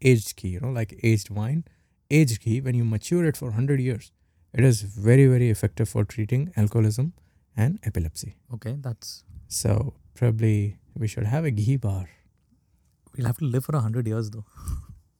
aged 0.01 0.35
ghee, 0.35 0.49
you 0.49 0.59
know, 0.59 0.71
like 0.71 0.99
aged 1.03 1.29
wine, 1.29 1.63
aged 2.11 2.41
ghee, 2.43 2.61
when 2.61 2.75
you 2.75 2.85
mature 2.85 3.25
it 3.25 3.37
for 3.37 3.49
100 3.49 3.79
years, 3.79 4.11
it 4.53 4.63
is 4.63 4.81
very, 4.83 5.25
very 5.27 5.49
effective 5.49 5.89
for 5.89 6.03
treating 6.05 6.51
alcoholism 6.55 7.13
and 7.55 7.79
epilepsy. 7.83 8.35
Okay, 8.53 8.75
that's 8.79 9.23
So, 9.47 9.93
probably 10.15 10.77
we 10.95 11.07
should 11.07 11.25
have 11.25 11.45
a 11.45 11.51
ghee 11.51 11.77
bar. 11.77 12.07
we'll 13.15 13.27
have 13.27 13.37
to 13.37 13.45
live 13.45 13.63
for 13.65 13.75
a 13.75 13.81
hundred 13.81 14.07
years 14.07 14.29
though. 14.31 14.45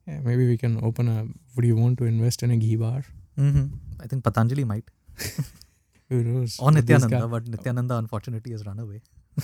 Yeah, 0.07 0.19
maybe 0.21 0.45
we 0.47 0.57
can 0.57 0.83
open 0.83 1.07
a. 1.07 1.27
Would 1.55 1.65
you 1.65 1.75
want 1.75 1.97
to 1.99 2.05
invest 2.05 2.41
in 2.43 2.51
a 2.51 2.57
ghee 2.57 2.75
bar? 2.75 3.05
Mm-hmm. 3.37 3.65
I 4.01 4.07
think 4.07 4.23
Patanjali 4.23 4.63
might. 4.63 4.85
Who 6.09 6.23
knows? 6.23 6.57
Or 6.59 6.71
Nityananda, 6.71 7.27
but 7.27 7.47
Nityananda 7.47 7.95
unfortunately 7.97 8.51
has 8.51 8.65
run 8.65 8.79
away. 8.79 9.01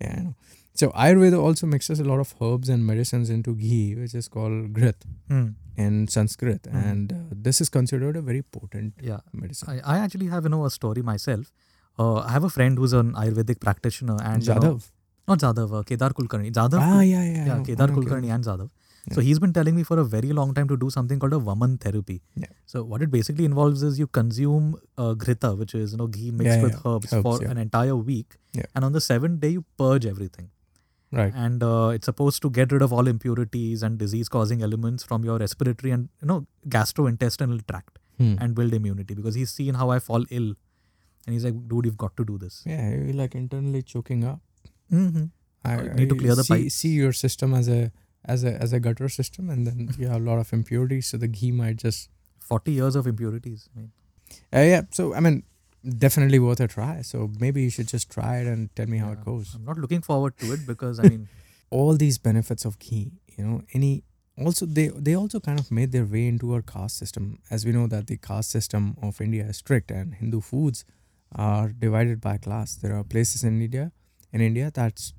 Yeah, 0.00 0.14
I 0.16 0.20
know. 0.22 0.34
So 0.74 0.90
Ayurveda 0.90 1.38
also 1.42 1.66
mixes 1.66 1.98
a 1.98 2.04
lot 2.04 2.20
of 2.20 2.32
herbs 2.40 2.68
and 2.68 2.86
medicines 2.86 3.30
into 3.30 3.54
ghee, 3.56 3.96
which 3.96 4.14
is 4.14 4.28
called 4.28 4.72
grit 4.72 5.04
Mm. 5.28 5.54
in 5.76 6.06
Sanskrit, 6.06 6.62
Mhm. 6.68 6.84
and 6.90 7.12
uh, 7.12 7.16
this 7.48 7.60
is 7.60 7.68
considered 7.68 8.16
a 8.20 8.22
very 8.22 8.42
potent 8.42 8.94
Yeah. 9.08 9.18
medicine. 9.32 9.68
I, 9.74 9.80
I 9.94 9.98
actually 10.04 10.28
have 10.34 10.44
you 10.44 10.50
know 10.54 10.64
a 10.66 10.70
story 10.70 11.02
myself. 11.02 11.50
Uh, 11.98 12.14
I 12.20 12.30
have 12.36 12.44
a 12.44 12.52
friend 12.58 12.78
who's 12.78 12.92
an 12.92 13.12
Ayurvedic 13.14 13.60
practitioner 13.66 14.18
and 14.22 14.46
you 14.46 14.54
know- 14.54 14.78
not 15.26 15.40
Jadhav, 15.40 15.72
uh, 15.78 15.82
Kedar 15.82 16.10
Kulkarni. 16.10 16.52
Jadhav, 16.52 16.80
Ah, 16.80 17.00
yeah, 17.00 17.24
yeah. 17.24 17.46
Yeah. 17.48 17.62
Kedar 17.70 17.88
Kulkarni 17.88 18.30
and 18.36 18.44
So 19.14 19.20
he's 19.20 19.38
been 19.38 19.52
telling 19.52 19.74
me 19.76 19.82
for 19.82 19.98
a 19.98 20.04
very 20.04 20.32
long 20.32 20.52
time 20.54 20.68
to 20.68 20.76
do 20.76 20.90
something 20.90 21.18
called 21.18 21.32
a 21.32 21.38
Vaman 21.48 21.80
therapy. 21.80 22.20
Yeah. 22.36 22.46
So 22.66 22.82
what 22.82 23.02
it 23.02 23.10
basically 23.10 23.44
involves 23.44 23.82
is 23.82 23.98
you 23.98 24.06
consume 24.06 24.76
uh, 24.98 25.14
grita, 25.14 25.56
which 25.56 25.74
is 25.74 25.92
you 25.92 25.98
know 25.98 26.06
ghee 26.06 26.30
mixed 26.30 26.56
Yeah, 26.56 26.62
with 26.62 26.74
herbs, 26.86 27.12
Herbs, 27.12 27.22
for 27.22 27.44
an 27.44 27.58
entire 27.58 27.96
week, 27.96 28.36
Yeah. 28.52 28.64
and 28.74 28.84
on 28.84 28.92
the 28.92 29.00
seventh 29.00 29.40
day 29.40 29.50
you 29.56 29.64
purge 29.76 30.06
everything, 30.06 30.50
Right. 31.12 31.32
and 31.34 31.62
uh, 31.62 31.90
it's 31.94 32.04
supposed 32.06 32.42
to 32.42 32.50
get 32.50 32.70
rid 32.72 32.82
of 32.82 32.92
all 32.92 33.06
impurities 33.14 33.82
and 33.82 33.98
disease-causing 33.98 34.62
elements 34.62 35.04
from 35.04 35.24
your 35.24 35.38
respiratory 35.38 35.92
and 35.92 36.08
you 36.22 36.28
know 36.32 36.46
gastrointestinal 36.92 37.64
tract 37.72 37.98
Hmm. 38.18 38.34
and 38.40 38.54
build 38.54 38.74
immunity 38.74 39.14
because 39.14 39.36
he's 39.36 39.50
seen 39.50 39.74
how 39.74 39.90
I 39.90 40.00
fall 40.00 40.24
ill, 40.30 40.46
and 41.26 41.34
he's 41.34 41.44
like, 41.44 41.58
dude, 41.68 41.84
you've 41.86 41.96
got 42.04 42.16
to 42.16 42.24
do 42.24 42.36
this. 42.36 42.62
Yeah, 42.66 42.90
you're 42.90 43.12
like 43.22 43.34
internally 43.40 43.82
choking 43.82 44.24
up. 44.24 44.40
Mm-hmm. 44.92 45.26
I, 45.64 45.74
Uh, 45.76 45.94
need 45.98 46.08
to 46.08 46.16
clear 46.16 46.34
the 46.34 46.44
see, 46.44 46.54
pipes. 46.54 46.74
see 46.74 46.90
your 47.02 47.12
system 47.12 47.54
as 47.54 47.68
a 47.68 47.92
as 48.24 48.44
a 48.44 48.52
as 48.62 48.72
a 48.72 48.80
gutter 48.80 49.08
system, 49.08 49.50
and 49.50 49.66
then 49.66 49.90
you 49.98 50.08
have 50.08 50.20
a 50.20 50.24
lot 50.24 50.38
of 50.38 50.52
impurities, 50.52 51.06
so 51.08 51.16
the 51.16 51.28
ghee 51.28 51.52
might 51.52 51.76
just. 51.76 52.10
Forty 52.40 52.72
years 52.72 52.96
of 52.96 53.06
impurities. 53.06 53.68
I 53.74 53.78
mean, 53.78 53.90
Uh, 54.52 54.60
yeah, 54.60 54.82
so 54.90 55.14
I 55.14 55.20
mean, 55.20 55.42
definitely 56.04 56.38
worth 56.38 56.60
a 56.60 56.66
try. 56.66 57.02
So 57.02 57.30
maybe 57.38 57.62
you 57.62 57.70
should 57.70 57.88
just 57.88 58.10
try 58.10 58.38
it 58.38 58.46
and 58.46 58.74
tell 58.74 58.86
me 58.86 58.98
how 58.98 59.12
it 59.12 59.22
goes. 59.24 59.54
I'm 59.54 59.64
not 59.64 59.76
looking 59.78 60.00
forward 60.00 60.38
to 60.38 60.52
it 60.54 60.66
because 60.66 60.98
I 60.98 61.08
mean, 61.08 61.28
all 61.70 61.96
these 61.96 62.18
benefits 62.18 62.64
of 62.64 62.78
ghee 62.78 63.12
you 63.36 63.44
know 63.44 63.62
any 63.74 64.02
also 64.38 64.66
they 64.66 64.88
they 64.88 65.14
also 65.14 65.40
kind 65.40 65.60
of 65.60 65.70
made 65.70 65.92
their 65.92 66.04
way 66.04 66.26
into 66.26 66.52
our 66.54 66.62
caste 66.62 66.96
system 66.98 67.38
as 67.50 67.64
we 67.66 67.72
know 67.72 67.86
that 67.86 68.06
the 68.06 68.16
caste 68.16 68.50
system 68.50 68.96
of 69.02 69.20
india 69.20 69.44
is 69.44 69.56
strict 69.58 69.90
and 69.90 70.14
hindu 70.14 70.40
foods 70.40 70.84
are 71.34 71.68
divided 71.68 72.20
by 72.20 72.36
class 72.38 72.74
there 72.76 72.94
are 72.96 73.04
places 73.04 73.44
in 73.44 73.60
india 73.60 73.92
in 74.32 74.40
india 74.40 74.70
that's 74.70 75.12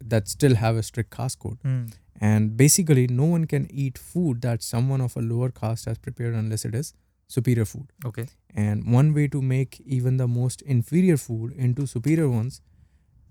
that 0.00 0.28
still 0.28 0.56
have 0.56 0.76
a 0.76 0.82
strict 0.82 1.10
caste 1.10 1.38
code 1.38 1.58
mm, 1.62 1.92
And 2.22 2.50
basically, 2.56 3.04
no 3.08 3.24
one 3.26 3.46
can 3.46 3.64
eat 3.84 3.96
food 4.00 4.42
that 4.42 4.62
someone 4.64 5.00
of 5.02 5.16
a 5.16 5.22
lower 5.22 5.50
caste 5.52 5.86
has 5.86 5.98
prepared 6.00 6.34
unless 6.34 6.64
it 6.64 6.74
is 6.74 6.90
superior 7.30 7.64
food. 7.64 7.86
Okay. 8.04 8.26
And 8.56 8.92
one 8.94 9.08
way 9.14 9.26
to 9.28 9.40
make 9.44 9.80
even 9.98 10.18
the 10.18 10.28
most 10.28 10.62
inferior 10.74 11.16
food 11.16 11.52
into 11.58 11.86
superior 11.86 12.28
ones 12.28 12.60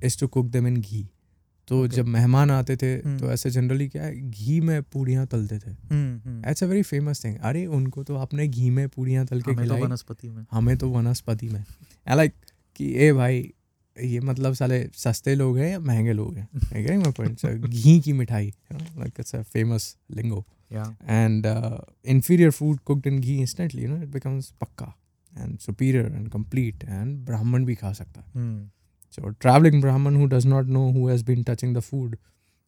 is 0.02 0.18
to 0.18 0.28
cook 0.28 0.52
them 0.52 0.66
in 0.66 0.82
ghee. 0.82 1.06
तो 1.68 1.78
Okay. 1.84 1.96
जब 1.96 2.08
मेहमान 2.14 2.52
आते 2.52 2.76
थे 2.78 2.88
Hmm. 3.04 3.20
तो 3.20 3.32
ऐसे 3.32 3.50
generally 3.52 3.88
क्या 3.90 4.04
है 4.04 4.30
घी 4.30 4.60
में 4.70 4.82
पूड़ियाँ 4.94 5.26
तलते 5.34 5.58
थे 5.60 5.72
hmm, 5.72 6.20
hmm. 6.26 6.50
It's 6.50 6.64
a 6.64 6.68
very 6.68 6.82
famous 6.84 7.24
thing 7.26 7.38
अरे 7.50 7.66
उनको 7.78 8.04
तो 8.04 8.16
आपने 8.24 8.48
घी 8.48 8.70
में 8.78 8.88
पूड़ियाँ 8.96 9.26
तल 9.26 9.42
के 9.42 9.52
हमें 9.52 9.68
तो 9.68 9.74
खिलाई 9.74 9.82
वनस्पति 9.82 10.30
में 10.30 10.46
हमें 10.52 10.76
तो 10.78 10.90
वनस्पति 10.90 11.50
में 11.50 11.64
लाइक 12.16 12.34
कि 12.76 12.94
ए 13.06 13.12
भाई 13.14 13.40
ये 14.05 14.21
मतलब 14.21 14.55
साले 14.55 14.79
सस्ते 14.95 15.35
लोग 15.35 15.59
हैं 15.59 15.71
या 15.71 15.79
महंगे 15.81 16.13
लोग 16.13 16.37
हैं 16.37 16.49
I 16.73 16.83
getting 16.87 17.03
my 17.07 17.13
point? 17.19 17.41
So, 17.45 17.53
घी 17.69 17.99
की 18.01 18.13
मिठाई 18.13 18.53
लाइक 18.73 19.21
इट्स 19.21 19.35
अ 19.35 19.43
फेमस 19.43 19.97
लिंगो 20.17 20.45
या 20.73 20.85
and 21.17 21.47
uh, 21.47 21.79
inferior 22.15 22.53
food 22.59 22.79
cooked 22.91 23.11
in 23.11 23.21
ghee 23.27 23.39
instantly 23.47 23.83
you 23.85 23.91
know 23.93 23.99
it 24.07 24.11
becomes 24.17 24.53
pakka 24.65 24.89
and 25.45 25.61
superior 25.67 26.07
and 26.19 26.31
complete 26.37 26.85
and 26.99 27.19
brahman 27.31 27.67
bhi 27.71 27.77
kha 27.83 27.93
sakta 27.99 28.21
hai. 28.21 28.33
Hmm, 28.37 28.69
so 29.17 29.29
a 29.29 29.33
traveling 29.45 29.81
brahman 29.85 30.17
who 30.21 30.29
does 30.35 30.47
not 30.53 30.73
know 30.77 30.85
who 30.97 31.09
has 31.09 31.23
been 31.33 31.45
touching 31.51 31.75
the 31.79 31.83
food 31.89 32.17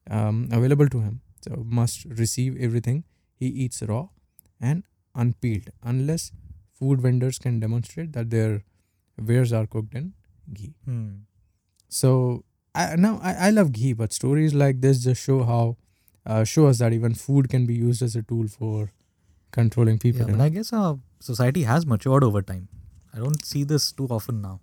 um, 0.07 0.37
available 0.59 0.91
to 0.95 1.01
him 1.07 1.17
so 1.47 1.57
must 1.79 2.05
receive 2.21 2.61
everything 2.67 3.01
he 3.41 3.49
eats 3.65 3.83
raw 3.91 4.03
and 4.61 4.83
unpeeled 5.15 5.69
unless 5.93 6.31
food 6.81 7.01
vendors 7.07 7.39
can 7.47 7.59
demonstrate 7.65 8.13
that 8.13 8.29
their 8.29 8.51
wares 9.17 9.53
are 9.59 9.65
cooked 9.75 9.99
in 10.01 10.07
ghee 10.53 10.73
hmm, 10.87 11.19
so 11.99 12.11
I, 12.75 12.95
now 12.95 13.11
I, 13.23 13.33
I 13.47 13.49
love 13.51 13.71
ghee, 13.73 13.93
but 13.93 14.13
stories 14.13 14.53
like 14.63 14.81
this 14.81 14.99
just 15.03 15.21
show 15.29 15.37
how 15.43 15.61
uh, 16.25 16.43
show 16.53 16.65
us 16.71 16.79
that 16.83 16.93
even 16.97 17.15
food 17.21 17.49
can 17.53 17.65
be 17.69 17.75
used 17.83 18.01
as 18.07 18.15
a 18.15 18.21
tool 18.31 18.47
for 18.47 18.91
controlling 19.57 19.97
people. 19.97 20.21
Yeah, 20.21 20.27
you 20.27 20.33
but 20.33 20.37
know? 20.37 20.45
I 20.45 20.49
guess 20.57 20.71
our 20.73 20.99
society 21.27 21.63
has 21.69 21.85
matured 21.93 22.23
over 22.23 22.41
time. 22.49 22.67
I 23.13 23.17
don't 23.23 23.43
see 23.51 23.63
this 23.73 23.91
too 24.01 24.07
often 24.17 24.41
now. 24.41 24.59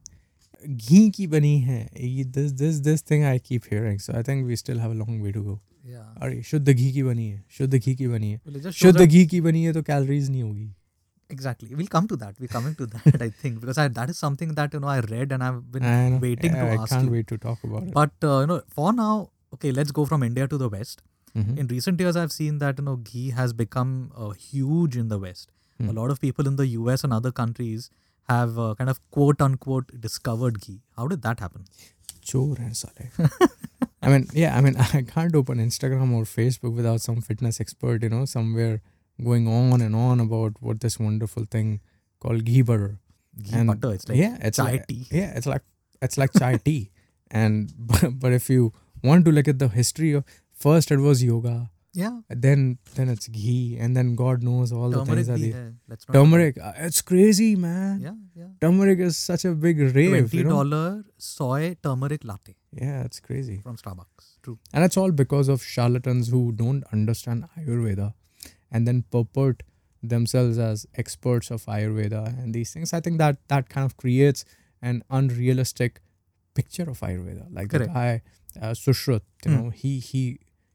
Ghee 0.89 1.11
ki 1.17 1.27
bani 1.33 1.53
hai. 1.71 1.81
ye- 1.97 2.29
This 2.37 2.53
this 2.63 2.79
this 2.91 3.03
thing 3.11 3.25
I 3.25 3.39
keep 3.51 3.67
hearing. 3.73 3.99
So 4.07 4.15
I 4.21 4.23
think 4.29 4.47
we 4.53 4.57
still 4.65 4.79
have 4.85 4.95
a 4.97 4.99
long 5.03 5.19
way 5.27 5.33
to 5.39 5.43
go. 5.49 5.57
Yeah. 5.95 6.07
अरे 6.23 6.43
शुद्ध 6.53 6.69
घी 6.73 6.91
की 6.93 7.03
बनी 7.09 7.27
है 7.29 7.45
शुद्ध 7.59 7.75
घी 7.79 7.95
की 7.95 8.07
बनी 8.15 8.31
है 8.33 8.39
Well, 8.47 8.57
it 8.61 8.63
just 8.63 8.79
shows 8.79 8.87
शुद्ध 8.87 8.99
that- 9.01 9.11
घी 9.11 9.27
की 9.35 9.41
बनी 9.41 9.65
है 9.65 9.73
तो 9.73 9.83
कैलोरीज 9.91 10.31
नहीं 10.31 10.43
होगी 10.43 10.71
Exactly. 11.32 11.74
We'll 11.74 11.88
come 11.88 12.08
to 12.08 12.16
that. 12.18 12.36
We're 12.40 12.48
coming 12.48 12.76
to 12.76 12.86
that, 12.86 13.22
I 13.22 13.30
think, 13.30 13.62
because 13.62 13.78
I, 13.78 13.88
that 13.88 14.10
is 14.10 14.18
something 14.18 14.54
that 14.56 14.74
you 14.74 14.80
know 14.80 14.88
I 14.88 15.00
read 15.00 15.32
and 15.32 15.44
I've 15.44 15.72
been 15.72 15.84
and, 15.84 16.22
waiting 16.22 16.54
yeah, 16.54 16.64
to 16.64 16.72
I 16.72 16.74
ask. 16.76 16.92
I 16.92 16.96
can't 16.96 17.06
you. 17.06 17.12
wait 17.12 17.28
to 17.28 17.38
talk 17.38 17.64
about 17.64 17.84
it. 17.84 17.94
But 17.94 18.12
uh, 18.24 18.40
you 18.42 18.48
know, 18.48 18.62
for 18.68 18.92
now, 18.92 19.30
okay, 19.54 19.72
let's 19.72 19.92
go 19.92 20.06
from 20.06 20.24
India 20.24 20.48
to 20.48 20.58
the 20.58 20.70
West. 20.70 21.02
Mm-hmm. 21.38 21.58
In 21.58 21.68
recent 21.68 22.00
years, 22.00 22.18
I've 22.18 22.32
seen 22.32 22.58
that 22.60 22.80
you 22.80 22.86
know 22.86 22.98
ghee 22.98 23.30
has 23.32 23.54
become 23.54 24.12
uh, 24.16 24.32
huge 24.32 24.98
in 24.98 25.08
the 25.08 25.20
West. 25.20 25.52
Mm. 25.82 25.88
A 25.88 25.92
hmm. 25.92 25.98
lot 25.98 26.12
of 26.12 26.20
people 26.20 26.48
in 26.48 26.58
the 26.58 26.68
U.S. 26.68 27.04
and 27.04 27.14
other 27.14 27.32
countries 27.32 27.90
have 28.28 28.60
uh, 28.60 28.76
kind 28.78 28.90
of 28.90 29.00
quote 29.12 29.42
unquote 29.42 30.00
discovered 30.00 30.62
ghee. 30.62 30.82
How 30.98 31.08
did 31.08 31.22
that 31.24 31.40
happen? 31.40 31.66
Chor 32.30 32.56
and 32.60 32.76
Saleh. 32.76 33.10
I 34.02 34.10
mean, 34.10 34.28
yeah, 34.34 34.58
I 34.58 34.62
mean, 34.62 34.76
I 34.94 35.04
can't 35.04 35.36
open 35.36 35.58
Instagram 35.58 36.14
or 36.14 36.24
Facebook 36.24 36.76
without 36.76 37.02
some 37.02 37.22
fitness 37.22 37.60
expert, 37.60 38.04
you 38.04 38.10
know, 38.10 38.26
somewhere 38.26 38.82
going 39.30 39.48
on 39.48 39.82
and 39.88 39.96
on 39.96 40.20
about 40.26 40.62
what 40.68 40.80
this 40.86 41.00
wonderful 41.00 41.46
thing 41.58 41.80
called 42.20 42.46
ghee 42.46 42.62
butter. 42.72 42.92
Ghee 43.44 43.56
And- 43.60 43.68
butter. 43.74 43.94
It's 43.98 44.08
like 44.10 44.18
yeah, 44.24 44.38
it's 44.50 44.58
chai 44.58 44.72
like, 44.72 44.88
tea. 44.88 45.04
Yeah, 45.12 45.34
it's 45.42 45.48
like 45.56 45.64
it's 46.10 46.18
like 46.24 46.34
chai 46.44 46.56
tea. 46.70 46.82
And 47.42 47.70
but, 47.92 48.08
but 48.24 48.34
if 48.38 48.50
you 48.54 48.74
want 49.10 49.24
to 49.26 49.32
look 49.36 49.48
at 49.52 49.60
the 49.60 49.70
history 49.76 50.10
of 50.14 50.26
first 50.64 50.92
it 50.96 51.00
was 51.10 51.22
yoga, 51.28 51.54
Yeah. 52.00 52.18
then 52.46 52.66
then 52.98 53.10
it's 53.14 53.30
ghee, 53.38 53.78
and 53.86 53.96
then 54.00 54.10
God 54.22 54.44
knows 54.48 54.74
all 54.80 54.90
the 54.96 54.98
Turmeric 55.00 55.16
things 55.16 55.30
that 55.32 55.40
bhi 55.44 55.52
the 55.54 55.60
hai. 55.60 55.72
Let's 55.94 56.08
not 56.10 56.18
turmeric. 56.18 56.60
uh, 56.70 56.74
It's 56.90 57.02
crazy, 57.12 57.48
man. 57.68 58.02
Yeah, 58.08 58.18
yeah. 58.42 58.50
Turmeric 58.66 59.00
is 59.08 59.18
such 59.30 59.46
a 59.50 59.54
big 59.66 59.80
rave. 59.80 60.12
Twenty 60.12 60.38
You 60.42 60.44
know? 60.50 60.58
dollar 60.58 60.84
soy 61.30 61.62
turmeric 61.88 62.28
latte 62.32 62.56
Yeah, 62.82 63.00
it's 63.10 63.22
crazy. 63.30 63.58
from 63.68 63.78
Starbucks. 63.84 64.28
True. 64.48 64.58
And 64.74 64.84
it's 64.90 64.98
all 65.04 65.12
because 65.24 65.54
of 65.56 65.64
charlatans 65.76 66.30
who 66.36 66.44
don't 66.64 66.84
understand 66.98 67.48
Ayurveda 67.62 68.14
and 68.72 68.88
then 68.88 69.04
purport 69.12 69.64
themselves 70.02 70.58
as 70.58 70.86
experts 70.96 71.52
of 71.52 71.66
Ayurveda 71.66 72.22
and 72.44 72.54
these 72.54 72.72
things. 72.74 72.94
I 72.94 73.00
think 73.02 73.18
that 73.20 73.38
that 73.50 73.70
kind 73.70 73.86
of 73.86 73.98
creates 73.98 74.46
an 74.82 75.04
unrealistic 75.10 76.00
picture 76.56 76.90
of 76.90 77.00
Ayurveda. 77.02 77.46
Like 77.52 77.70
Correct. 77.70 77.94
the 77.94 78.00
guy 78.00 78.22
uh, 78.62 78.72
Sushrut, 78.72 79.22
you 79.46 79.52
Hmm. 79.52 79.58
know, 79.58 79.70
he 79.70 80.00
he 80.00 80.24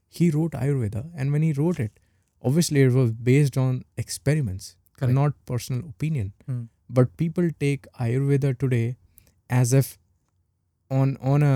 he 0.09 0.29
wrote 0.31 0.51
Ayurveda, 0.53 1.03
and 1.15 1.31
when 1.33 1.41
he 1.41 1.51
wrote 1.53 1.79
it, 1.79 1.99
obviously 2.41 2.81
it 2.81 2.93
was 2.93 3.11
based 3.11 3.57
on 3.57 3.83
experiments, 3.97 4.75
Correct. 4.97 5.13
not 5.13 5.33
personal 5.45 5.81
opinion. 5.89 6.33
Hmm. 6.45 6.63
But 6.89 7.15
people 7.17 7.49
take 7.59 7.85
Ayurveda 7.99 8.57
today 8.57 8.95
as 9.49 9.73
if 9.73 9.97
on 10.89 11.17
on 11.33 11.43
a 11.43 11.55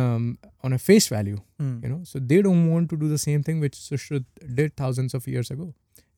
on 0.67 0.73
a 0.73 0.77
face 0.77 1.07
value 1.07 1.37
Hmm. 1.59 1.75
you 1.83 1.89
know 1.91 1.99
so 2.09 2.19
they 2.31 2.41
don't 2.47 2.63
want 2.71 2.89
to 2.93 2.97
do 3.03 3.07
the 3.11 3.17
same 3.23 3.43
thing 3.49 3.59
which 3.65 3.75
sushrut 3.83 4.25
did 4.59 4.75
thousands 4.81 5.13
of 5.19 5.27
years 5.33 5.49
ago 5.55 5.67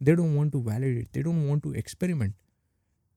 they 0.07 0.15
don't 0.19 0.35
want 0.39 0.51
to 0.55 0.61
validate 0.71 1.11
they 1.17 1.23
don't 1.27 1.43
want 1.49 1.63
to 1.67 1.73
experiment 1.81 2.33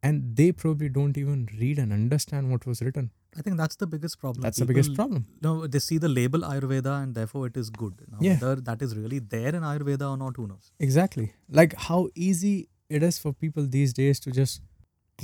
and 0.09 0.37
they 0.40 0.49
probably 0.62 0.88
don't 0.97 1.16
even 1.21 1.49
read 1.61 1.78
and 1.85 1.93
understand 2.00 2.50
what 2.55 2.66
was 2.73 2.83
written 2.88 3.11
I 3.38 3.43
think 3.47 3.57
that's 3.61 3.76
the 3.81 3.87
biggest 3.93 4.19
problem. 4.21 4.43
that's 4.45 4.59
the 4.62 4.66
biggest 4.69 4.95
problem 4.99 5.25
No, 5.47 5.50
they 5.73 5.81
see 5.87 5.97
the 6.05 6.09
label 6.09 6.45
Ayurveda 6.50 6.93
and 7.02 7.14
therefore 7.14 7.43
it 7.49 7.57
is 7.62 7.69
good. 7.83 7.99
Now, 8.12 8.19
Yeah. 8.26 8.38
whether 8.43 8.62
that 8.69 8.85
is 8.87 8.95
really 8.99 9.19
there 9.35 9.50
in 9.59 9.66
Ayurveda 9.71 10.07
or 10.12 10.16
not, 10.23 10.38
who 10.40 10.47
knows? 10.52 10.71
exactly 10.87 11.26
like 11.61 11.75
how 11.88 11.99
easy 12.28 12.55
it 12.99 13.02
is 13.09 13.19
for 13.25 13.33
people 13.45 13.66
these 13.76 13.93
days 13.99 14.21
to 14.26 14.33
just 14.38 14.62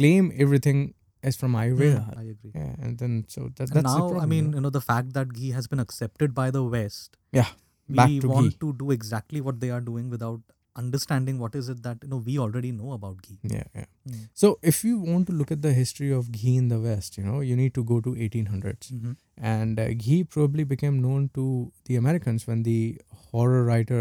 claim 0.00 0.30
everything 0.46 0.82
as 1.30 1.36
from 1.42 1.56
ayurveda 1.62 2.02
Hmm, 2.04 2.18
I 2.22 2.24
agree. 2.34 2.52
yeah 2.54 2.74
and 2.86 2.98
then 3.04 3.16
so 3.36 3.42
that, 3.56 3.56
that's 3.58 3.72
the 3.72 3.82
now, 3.82 3.96
problem, 4.00 4.22
I 4.22 4.26
mean, 4.34 4.44
you 4.44 4.50
know? 4.50 4.56
you 4.58 4.62
know, 4.66 4.70
the 4.78 4.84
fact 4.92 5.12
that 5.18 5.32
ghee 5.40 5.52
has 5.58 5.68
been 5.74 5.84
accepted 5.86 6.34
by 6.42 6.50
the 6.58 6.62
West, 6.76 7.16
yeah 7.40 7.50
back 8.00 8.08
we 8.08 8.20
to 8.26 8.28
want 8.34 8.50
ghee 8.50 8.56
to 8.66 8.72
do 8.82 8.90
exactly 8.98 9.40
what 9.48 9.60
they 9.64 9.70
are 9.78 9.80
doing 9.92 10.10
without 10.16 10.40
understanding 10.76 11.38
what 11.38 11.54
is 11.54 11.68
it 11.68 11.82
that 11.82 11.98
you 12.02 12.08
know 12.08 12.16
we 12.26 12.38
already 12.38 12.72
know 12.72 12.92
about 12.92 13.20
ghee. 13.22 13.38
yeah 13.42 13.64
yeah 13.74 13.84
Hmm. 14.06 14.20
so 14.42 14.48
if 14.70 14.82
you 14.84 14.98
want 14.98 15.26
to 15.28 15.32
look 15.40 15.50
at 15.54 15.60
the 15.62 15.72
history 15.72 16.10
of 16.18 16.30
ghee 16.36 16.56
in 16.60 16.68
the 16.68 16.78
west 16.80 17.18
you 17.18 17.24
know 17.24 17.40
you 17.48 17.56
need 17.60 17.74
to 17.74 17.84
go 17.90 18.00
to 18.06 18.14
1800s 18.26 18.88
Mhm. 18.94 19.16
and 19.54 19.78
uh, 19.78 19.88
ghee 20.04 20.24
probably 20.36 20.64
became 20.72 21.00
known 21.02 21.28
to 21.40 21.44
the 21.90 21.96
Americans 21.96 22.46
when 22.46 22.62
the 22.70 22.78
horror 23.26 23.62
writer 23.64 24.00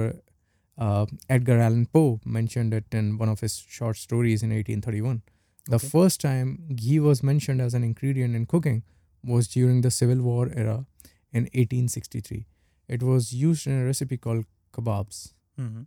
uh, 0.77 1.05
Edgar 1.29 1.59
Allan 1.59 1.85
Poe 1.97 2.19
mentioned 2.25 2.73
it 2.73 2.95
in 3.01 3.17
one 3.17 3.29
of 3.29 3.41
his 3.41 3.57
short 3.77 3.97
stories 3.97 4.41
in 4.41 4.51
1831. 4.59 5.21
The 5.69 5.75
Okay. 5.75 5.89
first 5.95 6.21
time 6.21 6.53
ghee 6.75 6.99
was 7.07 7.21
mentioned 7.31 7.61
as 7.61 7.75
an 7.79 7.83
ingredient 7.89 8.35
in 8.39 8.45
cooking 8.53 8.81
was 9.33 9.47
during 9.55 9.81
the 9.81 9.91
Civil 9.91 10.23
War 10.29 10.49
era 10.63 10.77
in 11.31 11.47
1863. 11.53 12.47
It 12.87 13.03
was 13.03 13.31
used 13.43 13.67
in 13.67 13.77
a 13.81 13.85
recipe 13.91 14.17
called 14.17 14.45
kebabs. 14.77 15.19
Mhm. 15.59 15.85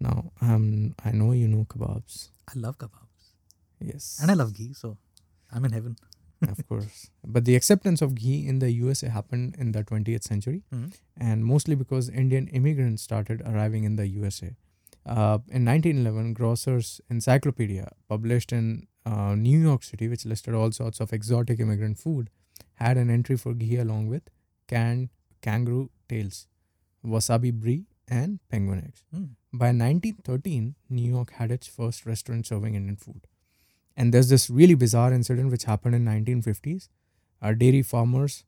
Now, 0.00 0.32
um, 0.40 0.94
I 1.04 1.12
know 1.12 1.32
you 1.32 1.48
know 1.48 1.64
kebabs. 1.64 2.28
I 2.48 2.58
love 2.58 2.78
kebabs 2.78 3.32
Yes. 3.80 4.18
and 4.20 4.30
I 4.30 4.34
love 4.34 4.52
ghee, 4.54 4.72
so 4.72 4.96
I'm 5.50 5.64
in 5.64 5.72
heaven. 5.72 5.96
of 6.48 6.66
course. 6.68 7.10
But 7.24 7.44
the 7.46 7.56
acceptance 7.56 8.02
of 8.02 8.14
ghee 8.14 8.46
in 8.46 8.58
the 8.58 8.70
USA 8.72 9.08
happened 9.08 9.56
in 9.58 9.72
the 9.72 9.82
20th 9.84 10.22
century, 10.22 10.62
Mhm. 10.72 10.92
and 11.16 11.44
mostly 11.44 11.74
because 11.74 12.08
Indian 12.10 12.48
immigrants 12.48 13.02
started 13.02 13.40
arriving 13.42 13.84
in 13.84 13.96
the 13.96 14.06
USA. 14.08 14.54
Uh, 15.06 15.38
in 15.48 15.64
1911, 15.64 16.34
Grocers 16.34 17.00
Encyclopedia, 17.08 17.90
published 18.08 18.52
in 18.52 18.86
uh, 19.06 19.34
New 19.36 19.58
York 19.60 19.84
City, 19.84 20.08
which 20.08 20.24
listed 20.26 20.52
all 20.52 20.72
sorts 20.72 21.00
of 21.00 21.12
exotic 21.12 21.60
immigrant 21.60 21.96
food, 21.96 22.28
had 22.74 22.96
an 22.98 23.08
entry 23.08 23.36
for 23.36 23.54
ghee 23.54 23.76
along 23.76 24.08
with 24.08 24.24
canned 24.66 25.08
kangaroo 25.42 25.90
tails, 26.08 26.48
wasabi 27.04 27.52
brie, 27.52 27.84
and 28.08 28.40
penguin 28.48 28.82
eggs. 28.84 29.04
Hmm. 29.12 29.24
By 29.55 29.67
1913, 29.71 30.75
New 30.89 31.09
York 31.15 31.31
had 31.39 31.51
its 31.51 31.67
first 31.67 32.05
restaurant 32.05 32.47
serving 32.47 32.75
Indian 32.75 32.95
food. 32.95 33.21
And 33.97 34.13
there's 34.13 34.29
this 34.29 34.49
really 34.49 34.73
bizarre 34.75 35.11
incident 35.13 35.51
which 35.51 35.65
happened 35.65 35.95
in 35.95 36.05
1950s. 36.05 36.87
Our 37.41 37.55
dairy 37.55 37.81
farmers 37.81 38.43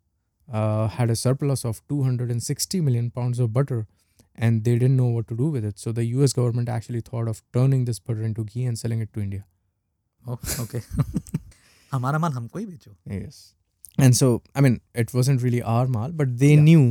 uh, 0.52 0.88
had 0.88 1.10
a 1.10 1.16
surplus 1.16 1.66
of 1.66 1.82
260 1.90 2.80
million 2.82 3.10
pounds 3.12 3.40
of 3.40 3.52
butter 3.54 3.86
and 4.36 4.64
they 4.64 4.74
didn't 4.78 4.98
know 4.98 5.08
what 5.08 5.28
to 5.28 5.36
do 5.36 5.48
with 5.48 5.66
it. 5.66 5.78
So 5.80 5.92
the 5.92 6.06
US 6.06 6.34
government 6.34 6.70
actually 6.70 7.02
thought 7.02 7.28
of 7.28 7.42
turning 7.54 7.86
this 7.86 8.00
butter 8.00 8.24
into 8.24 8.44
ghee 8.46 8.66
and 8.66 8.80
selling 8.80 9.02
it 9.02 9.14
to 9.14 9.22
India. 9.22 9.46
Oh, 10.28 10.40
okay. 10.62 10.82
हमारा 11.94 12.20
माल 12.20 12.32
हमको 12.34 12.60
ही 12.60 12.66
बेचो. 12.66 12.96
Yes. 13.22 13.40
And 14.04 14.16
so, 14.20 14.42
I 14.56 14.62
mean, 14.66 14.80
it 14.96 15.14
wasn't 15.14 15.42
really 15.48 15.62
our 15.62 15.88
mal, 15.96 16.12
but 16.22 16.38
they 16.44 16.54
Yeah. 16.56 16.62
knew 16.68 16.84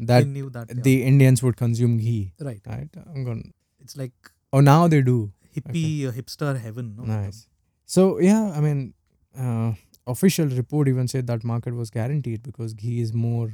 They 0.00 0.06
that 0.10 0.26
knew 0.32 0.50
that. 0.56 0.72
yeah. 0.74 0.82
the 0.86 0.94
Indians 1.10 1.42
would 1.46 1.56
consume 1.60 1.96
ghee. 1.98 2.32
right. 2.48 2.60
Right? 2.72 2.98
I'm 3.06 3.24
going. 3.28 3.42
it's 3.87 3.97
like 4.03 4.31
Oh, 4.53 4.61
now 4.69 4.79
they 4.93 5.01
do. 5.09 5.17
hippie 5.57 6.07
uh, 6.07 6.11
hipster 6.19 6.53
heaven. 6.65 6.93
No? 6.97 7.03
Nice. 7.11 7.39
So 7.97 8.05
yeah, 8.29 8.51
I 8.57 8.61
mean, 8.67 8.81
uh, 9.45 9.73
official 10.15 10.47
report 10.61 10.87
even 10.93 11.07
said 11.13 11.27
that 11.31 11.43
market 11.53 11.73
was 11.81 11.89
guaranteed 11.99 12.43
because 12.49 12.73
ghee 12.83 12.99
is 13.07 13.13
more 13.13 13.47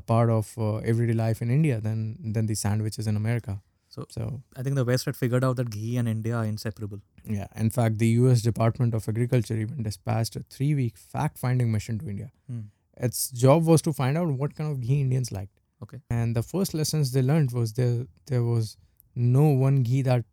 a 0.00 0.02
part 0.12 0.30
of 0.36 0.52
uh, 0.58 0.76
everyday 0.92 1.14
life 1.24 1.40
in 1.46 1.50
India 1.56 1.80
than 1.88 2.02
than 2.38 2.46
the 2.52 2.56
sandwiches 2.66 3.06
in 3.12 3.16
America. 3.24 3.56
So- 3.96 4.06
so 4.14 4.24
I 4.60 4.62
think 4.64 4.76
the 4.78 4.84
West 4.88 5.06
had 5.08 5.16
figured 5.18 5.44
out 5.48 5.56
that 5.60 5.68
ghee 5.74 5.92
and 6.00 6.08
India 6.14 6.34
are 6.38 6.46
inseparable. 6.54 6.98
yeah, 7.36 7.46
in 7.64 7.70
fact, 7.76 7.98
the 8.02 8.08
U.S. 8.22 8.42
Department 8.46 8.96
of 8.98 9.06
Agriculture 9.12 9.56
even 9.66 9.82
dispatched 9.86 10.36
a 10.40 10.42
three-week 10.56 10.98
fact-finding 11.12 11.70
mission 11.76 11.98
to 12.02 12.10
India. 12.14 12.26
Hmm. 12.50 12.60
Its 13.08 13.22
job 13.44 13.64
was 13.70 13.82
to 13.86 13.92
find 14.00 14.18
out 14.22 14.28
what 14.42 14.54
kind 14.58 14.70
of 14.74 14.82
ghee 14.88 15.00
Indians 15.06 15.30
liked. 15.38 15.62
Okay. 15.86 16.00
And 16.18 16.36
the 16.40 16.42
first 16.50 16.74
lessons 16.80 17.12
they 17.16 17.22
learned 17.30 17.52
was 17.60 17.72
there 17.80 17.96
there 18.32 18.44
was 18.50 18.76
no 19.16 19.44
one 19.48 19.82
ghee 19.82 20.02
that 20.02 20.24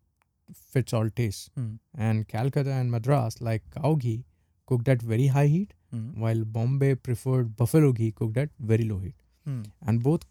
fits 0.53 0.93
all 0.93 1.09
tastes. 1.09 1.49
Hmm. 1.55 1.75
And 1.95 2.27
Calcutta 2.27 2.71
and 2.71 2.91
Madras 2.91 3.41
like 3.41 3.63
cow 3.75 3.95
ghee 3.95 4.25
cooked 4.67 4.87
at 4.87 5.01
very 5.01 5.27
high 5.27 5.47
heat, 5.47 5.73
Hmm. 5.91 6.19
while 6.21 6.43
Bombay 6.57 6.95
preferred 6.95 7.55
buffalo 7.55 7.91
ghee 7.97 8.11
cooked 8.11 8.37
at 8.43 8.49
very 8.59 8.83
low 8.91 8.99
heat. 8.99 9.15
Hmm. 9.45 9.61
And 9.85 10.01
both 10.07 10.23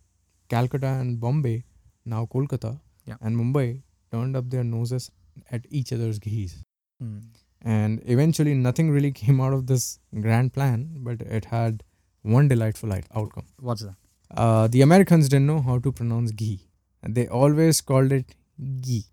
Calcutta 0.49 0.88
and 1.02 1.18
Bombay, 1.21 1.64
now 2.04 2.26
Kolkata 2.26 2.73
Yeah. 3.06 3.16
and 3.21 3.37
Mumbai, 3.37 3.82
turned 4.11 4.37
up 4.37 4.50
their 4.50 4.64
noses 4.64 5.11
at 5.50 5.66
each 5.71 5.92
other's 5.92 6.18
ghees. 6.18 6.56
Hmm. 7.00 7.18
And 7.62 8.02
eventually, 8.16 8.54
nothing 8.54 8.90
really 8.90 9.12
came 9.23 9.40
out 9.40 9.52
of 9.52 9.66
this 9.66 9.99
grand 10.26 10.52
plan, 10.52 10.88
but 11.09 11.23
it 11.23 11.47
had 11.47 11.82
one 12.23 12.49
delightful 12.49 12.92
outcome. 12.92 13.47
What's 13.59 13.82
that? 13.82 13.97
Uh, 14.30 14.66
the 14.66 14.82
Americans 14.82 15.28
didn't 15.28 15.47
know 15.47 15.61
how 15.62 15.78
to 15.78 15.92
pronounce 15.92 16.32
ghee, 16.32 16.61
and 17.02 17.14
they 17.14 17.26
always 17.28 17.80
called 17.80 18.12
it 18.12 18.35
ghee. 18.81 19.04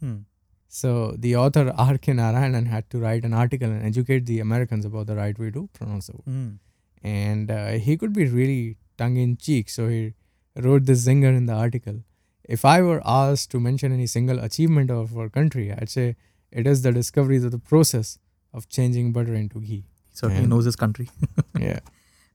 Hmm. 0.00 0.16
So 0.68 1.14
the 1.18 1.36
author 1.36 1.72
R.K. 1.76 2.12
Narayanan 2.12 2.66
had 2.66 2.88
to 2.90 2.98
write 2.98 3.24
an 3.24 3.34
article 3.34 3.68
and 3.70 3.84
educate 3.84 4.24
the 4.26 4.40
Americans 4.40 4.84
about 4.86 5.06
the 5.06 5.16
right 5.16 5.38
way 5.38 5.50
to 5.50 5.68
pronounce 5.74 6.06
the 6.06 6.14
word. 6.14 6.24
Hmm. 6.26 6.48
And 7.02 7.50
uh, 7.50 7.72
he 7.72 7.96
could 7.96 8.12
be 8.12 8.26
really 8.26 8.76
tongue 8.96 9.16
in 9.16 9.36
cheek, 9.36 9.68
so 9.68 9.88
he 9.88 10.14
wrote 10.56 10.86
this 10.86 11.06
zinger 11.06 11.36
in 11.36 11.46
the 11.46 11.52
article. 11.52 12.02
If 12.44 12.64
I 12.64 12.80
were 12.82 13.02
asked 13.04 13.50
to 13.52 13.60
mention 13.60 13.92
any 13.92 14.06
single 14.06 14.38
achievement 14.38 14.90
of 14.90 15.16
our 15.16 15.28
country, 15.28 15.72
I'd 15.72 15.90
say 15.90 16.16
it 16.50 16.66
is 16.66 16.82
the 16.82 16.92
discovery 16.92 17.36
of 17.38 17.50
the 17.50 17.58
process 17.58 18.18
of 18.54 18.68
changing 18.68 19.12
butter 19.12 19.34
into 19.34 19.60
ghee. 19.60 19.84
He 20.10 20.14
certainly 20.14 20.42
And- 20.44 20.50
knows 20.50 20.64
his 20.64 20.76
country. 20.76 21.08
Yeah. 21.58 21.80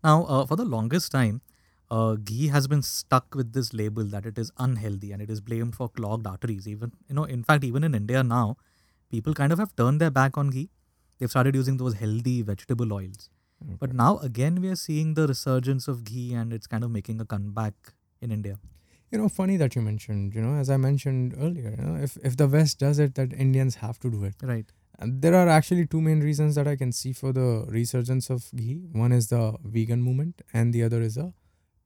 Now, 0.03 0.23
uh, 0.25 0.45
for 0.45 0.55
the 0.55 0.63
longest 0.65 1.11
time, 1.11 1.41
uh, 1.89 2.15
ghee 2.15 2.47
has 2.47 2.67
been 2.67 2.81
stuck 2.81 3.33
with 3.33 3.53
this 3.53 3.73
label 3.73 4.03
that 4.03 4.25
it 4.25 4.37
is 4.37 4.51
unhealthy 4.57 5.11
and 5.11 5.21
it 5.21 5.29
is 5.29 5.39
blamed 5.41 5.75
for 5.75 5.89
clogged 5.89 6.27
arteries. 6.27 6.67
Even 6.67 6.91
you 7.07 7.15
know, 7.15 7.23
in 7.23 7.43
fact, 7.43 7.63
even 7.63 7.83
in 7.83 7.95
India 7.95 8.23
now, 8.23 8.57
people 9.09 9.33
kind 9.33 9.51
of 9.51 9.59
have 9.59 9.75
turned 9.75 10.01
their 10.01 10.11
back 10.11 10.37
on 10.37 10.49
ghee. 10.49 10.69
They've 11.19 11.29
started 11.29 11.55
using 11.55 11.77
those 11.77 11.95
healthy 11.95 12.41
vegetable 12.41 12.93
oils. 12.93 13.29
But 13.79 13.93
now 13.93 14.17
again, 14.19 14.61
we 14.61 14.69
are 14.69 14.75
seeing 14.75 15.15
the 15.15 15.27
resurgence 15.27 15.87
of 15.87 16.03
ghee, 16.03 16.33
and 16.33 16.53
it's 16.53 16.67
kind 16.67 16.83
of 16.83 16.91
making 16.91 17.19
a 17.19 17.25
comeback 17.25 17.73
in 18.21 18.31
India. 18.31 18.59
You 19.11 19.17
know, 19.17 19.29
funny 19.29 19.55
that 19.57 19.75
you 19.75 19.81
mentioned, 19.81 20.35
you 20.35 20.41
know, 20.41 20.59
as 20.59 20.69
I 20.69 20.77
mentioned 20.77 21.33
earlier, 21.39 21.73
you 21.77 21.83
know, 21.83 21.95
if, 21.95 22.17
if 22.23 22.35
the 22.35 22.47
West 22.47 22.77
does 22.77 22.99
it, 22.99 23.15
that 23.15 23.33
Indians 23.33 23.75
have 23.75 23.99
to 24.01 24.11
do 24.11 24.25
it. 24.25 24.35
Right. 24.43 24.65
And 24.99 25.21
there 25.21 25.33
are 25.33 25.47
actually 25.47 25.87
two 25.87 26.01
main 26.01 26.19
reasons 26.19 26.55
that 26.55 26.67
I 26.67 26.75
can 26.75 26.91
see 26.91 27.13
for 27.13 27.31
the 27.31 27.65
resurgence 27.69 28.29
of 28.29 28.49
ghee. 28.55 28.81
One 28.91 29.11
is 29.11 29.29
the 29.29 29.55
vegan 29.63 30.01
movement, 30.01 30.41
and 30.53 30.73
the 30.73 30.83
other 30.83 31.01
is 31.01 31.15
the 31.15 31.33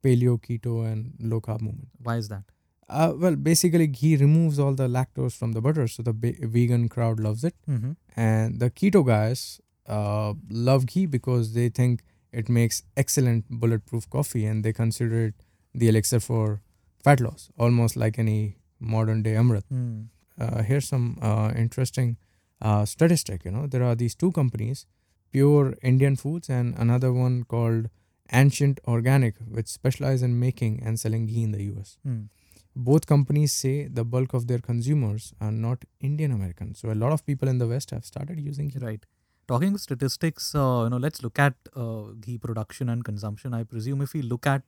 paleo, 0.02 0.38
keto, 0.40 0.84
and 0.90 1.14
low 1.20 1.40
carb 1.40 1.60
movement. 1.62 1.88
Why 2.02 2.16
is 2.16 2.28
that? 2.28 2.42
Uh, 2.88 3.12
well, 3.16 3.36
basically, 3.36 3.86
ghee 3.86 4.16
removes 4.16 4.58
all 4.58 4.74
the 4.74 4.88
lactose 4.88 5.36
from 5.36 5.52
the 5.52 5.60
butter, 5.60 5.86
so 5.88 6.02
the 6.02 6.12
ba- 6.12 6.34
vegan 6.42 6.88
crowd 6.88 7.20
loves 7.20 7.44
it. 7.44 7.54
Mm-hmm. 7.68 7.92
And 8.16 8.60
the 8.60 8.70
keto 8.70 9.04
guys 9.06 9.60
uh, 9.86 10.34
love 10.50 10.86
ghee 10.86 11.06
because 11.06 11.54
they 11.54 11.68
think 11.68 12.02
it 12.32 12.48
makes 12.48 12.82
excellent 12.96 13.44
bulletproof 13.50 14.08
coffee, 14.10 14.44
and 14.44 14.64
they 14.64 14.72
consider 14.72 15.26
it 15.26 15.34
the 15.74 15.88
elixir 15.88 16.20
for 16.20 16.60
fat 17.04 17.20
loss, 17.20 17.50
almost 17.58 17.96
like 17.96 18.18
any 18.18 18.56
modern 18.78 19.22
day 19.22 19.34
amrit 19.34 19.62
Mm. 19.72 20.06
uh, 20.40 20.62
here's 20.62 20.86
some 20.88 21.18
uh, 21.22 21.52
interesting 21.56 22.16
uh, 22.60 22.84
statistic. 22.84 23.44
You 23.44 23.50
know, 23.52 23.66
there 23.66 23.82
are 23.84 23.94
these 23.94 24.14
two 24.14 24.32
companies, 24.32 24.86
Pure 25.30 25.74
Indian 25.82 26.16
Foods 26.16 26.50
and 26.50 26.74
another 26.76 27.12
one 27.12 27.44
called 27.44 27.88
Ancient 28.30 28.80
Organic, 28.86 29.36
which 29.48 29.68
specialize 29.68 30.22
in 30.22 30.38
making 30.38 30.82
and 30.82 30.98
selling 30.98 31.26
ghee 31.26 31.42
in 31.42 31.52
the 31.52 31.62
US. 31.74 31.98
Mm. 32.06 32.28
Both 32.74 33.06
companies 33.06 33.52
say 33.52 33.88
the 33.88 34.04
bulk 34.04 34.32
of 34.32 34.46
their 34.46 34.58
consumers 34.58 35.34
are 35.40 35.52
not 35.52 35.84
Indian 36.00 36.32
Americans. 36.32 36.78
So 36.78 36.90
a 36.90 36.94
lot 36.94 37.12
of 37.12 37.26
people 37.26 37.48
in 37.48 37.58
the 37.58 37.66
West 37.66 37.90
have 37.90 38.04
started 38.04 38.40
using 38.40 38.68
ghee. 38.68 38.78
Right. 38.78 39.04
Talking 39.48 39.76
statistics, 39.76 40.54
uh, 40.54 40.84
you 40.84 40.90
know, 40.90 40.96
let's 40.96 41.22
look 41.22 41.38
at 41.38 41.54
uh, 41.76 42.12
ghee 42.20 42.38
production 42.38 42.88
and 42.88 43.04
consumption. 43.04 43.52
I 43.52 43.64
presume 43.64 44.00
if 44.00 44.14
we 44.14 44.22
look 44.22 44.46
at 44.46 44.62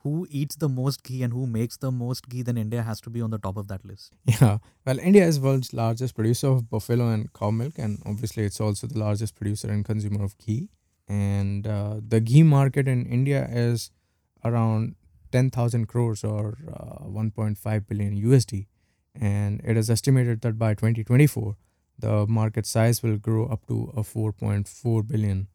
who 0.00 0.26
eats 0.30 0.56
the 0.56 0.68
most 0.68 1.02
ghee 1.02 1.22
and 1.22 1.32
who 1.32 1.46
makes 1.46 1.76
the 1.76 1.90
most 1.90 2.28
ghee, 2.28 2.42
then 2.42 2.56
India 2.56 2.82
has 2.82 3.00
to 3.00 3.10
be 3.10 3.20
on 3.20 3.30
the 3.30 3.38
top 3.38 3.56
of 3.56 3.68
that 3.68 3.84
list. 3.84 4.12
Yeah. 4.40 4.58
Well, 4.86 4.98
India 5.00 5.24
is 5.24 5.40
world's 5.40 5.72
largest 5.72 6.14
producer 6.14 6.48
of 6.48 6.70
buffalo 6.70 7.08
and 7.08 7.32
cow 7.32 7.50
milk, 7.50 7.78
and 7.78 8.00
obviously 8.06 8.44
it's 8.44 8.60
also 8.60 8.86
the 8.86 8.98
largest 8.98 9.34
producer 9.34 9.68
and 9.68 9.84
consumer 9.84 10.22
of 10.22 10.38
ghee. 10.38 10.68
And 11.08 11.66
uh, 11.66 12.00
the 12.06 12.20
ghee 12.20 12.42
market 12.42 12.86
in 12.86 13.06
India 13.06 13.48
is 13.50 13.90
around 14.44 14.94
10,000 15.32 15.86
crores 15.86 16.22
or 16.24 16.58
uh, 16.72 17.04
1.5 17.04 17.86
billion 17.86 18.16
USD. 18.16 18.66
And 19.20 19.60
it 19.64 19.76
is 19.76 19.90
estimated 19.90 20.42
that 20.42 20.58
by 20.58 20.74
2024, 20.74 21.56
the 21.98 22.26
market 22.26 22.66
size 22.66 23.02
will 23.02 23.16
grow 23.16 23.46
up 23.46 23.66
to 23.68 23.92
a 23.96 24.02
4.4 24.02 25.06
billion 25.08 25.48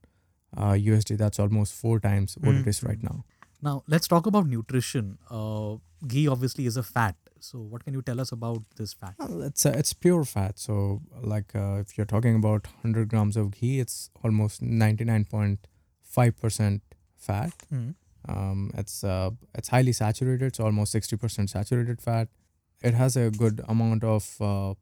uh, 0.57 0.71
USD. 0.73 1.17
That's 1.17 1.39
almost 1.39 1.73
four 1.73 1.99
times 1.99 2.35
what 2.41 2.55
it 2.55 2.67
is 2.67 2.83
right 2.83 2.99
Mhm. 2.99 3.03
now. 3.03 3.23
Now, 3.61 3.83
let's 3.87 4.07
talk 4.07 4.25
about 4.25 4.47
nutrition. 4.47 5.17
Uh, 5.29 5.77
ghee 6.07 6.27
obviously 6.27 6.65
is 6.65 6.75
a 6.77 6.83
fat. 6.83 7.15
So, 7.43 7.59
what 7.59 7.83
can 7.83 7.93
you 7.93 8.01
tell 8.01 8.21
us 8.21 8.31
about 8.31 8.63
this 8.77 8.93
fat? 8.93 9.15
Well, 9.19 9.41
it's 9.43 9.65
uh, 9.65 9.73
it's 9.75 9.91
pure 9.91 10.23
fat. 10.23 10.57
So, 10.57 11.01
like 11.21 11.53
uh, 11.53 11.81
if 11.81 11.97
you're 11.97 12.05
talking 12.05 12.35
about 12.35 12.67
100 12.67 13.09
grams 13.09 13.35
of 13.35 13.51
ghee, 13.51 13.81
it's 13.81 14.09
almost 14.23 14.63
99.5 14.63 16.37
percent 16.39 16.81
fat. 17.17 17.51
Mm. 17.73 17.95
Um, 18.29 18.71
it's 18.77 19.03
uh, 19.03 19.31
it's 19.53 19.67
highly 19.67 19.91
saturated. 19.91 20.45
It's 20.45 20.61
almost 20.61 20.93
60 20.93 21.17
percent 21.17 21.49
saturated 21.49 22.01
fat. 22.01 22.29
It 22.81 22.93
has 22.93 23.17
a 23.17 23.29
good 23.29 23.61
amount 23.67 24.05
of 24.05 24.41
uh, 24.41 24.73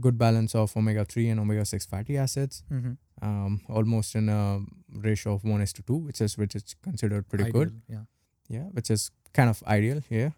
good 0.00 0.18
balance 0.18 0.56
of 0.56 0.76
omega 0.76 1.04
3 1.04 1.28
and 1.28 1.40
omega 1.40 1.64
6 1.64 1.86
fatty 1.86 2.18
acids. 2.18 2.64
Mm-hmm. 2.72 2.92
Um, 3.22 3.60
almost 3.68 4.16
in 4.16 4.28
a 4.28 4.60
ratio 4.92 5.34
of 5.34 5.44
one 5.44 5.60
is 5.60 5.72
to 5.74 5.82
two, 5.82 5.98
which 5.98 6.20
is 6.20 6.36
which 6.36 6.56
is 6.56 6.74
considered 6.82 7.28
pretty 7.28 7.52
good. 7.52 7.80
Yeah. 7.88 8.06
Yeah, 8.48 8.64
which 8.72 8.90
is 8.90 9.10
kind 9.32 9.48
of 9.48 9.62
ideal 9.68 10.00
here. 10.08 10.34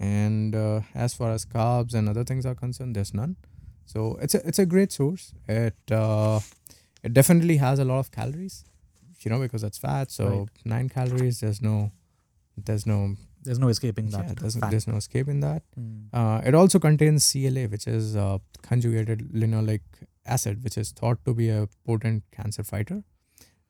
And 0.00 0.54
uh, 0.54 0.80
as 0.94 1.14
far 1.14 1.30
as 1.30 1.44
carbs 1.44 1.94
and 1.94 2.08
other 2.08 2.24
things 2.24 2.44
are 2.46 2.54
concerned, 2.54 2.96
there's 2.96 3.14
none. 3.14 3.36
So 3.86 4.18
it's 4.20 4.34
a 4.34 4.46
it's 4.48 4.58
a 4.58 4.66
great 4.66 4.92
source. 4.92 5.32
It 5.48 5.76
uh, 5.90 6.40
it 7.02 7.12
definitely 7.12 7.58
has 7.58 7.78
a 7.78 7.84
lot 7.84 7.98
of 8.00 8.10
calories, 8.10 8.64
you 9.20 9.30
know, 9.30 9.38
because 9.40 9.62
it's 9.62 9.78
fat. 9.78 10.10
So 10.10 10.26
Right. 10.28 10.48
nine 10.64 10.88
calories. 10.88 11.40
There's 11.40 11.60
no 11.62 11.92
there's 12.56 12.86
no 12.86 13.16
There's 13.42 13.58
no 13.58 13.68
escaping 13.68 14.08
that. 14.10 14.26
yeah, 14.26 14.34
there's, 14.40 14.54
there's 14.70 14.86
no 14.88 14.96
escaping 14.96 15.40
that. 15.40 15.62
Mm. 15.78 16.08
Uh, 16.12 16.40
it 16.44 16.54
also 16.54 16.78
contains 16.78 17.30
CLA, 17.30 17.64
which 17.68 17.86
is 17.86 18.16
uh, 18.16 18.38
conjugated 18.62 19.24
linoleic 19.34 19.82
acid, 20.24 20.64
which 20.64 20.78
is 20.78 20.92
thought 20.92 21.18
to 21.26 21.34
be 21.34 21.50
a 21.50 21.68
potent 21.86 22.22
cancer 22.32 22.62
fighter. 22.62 23.02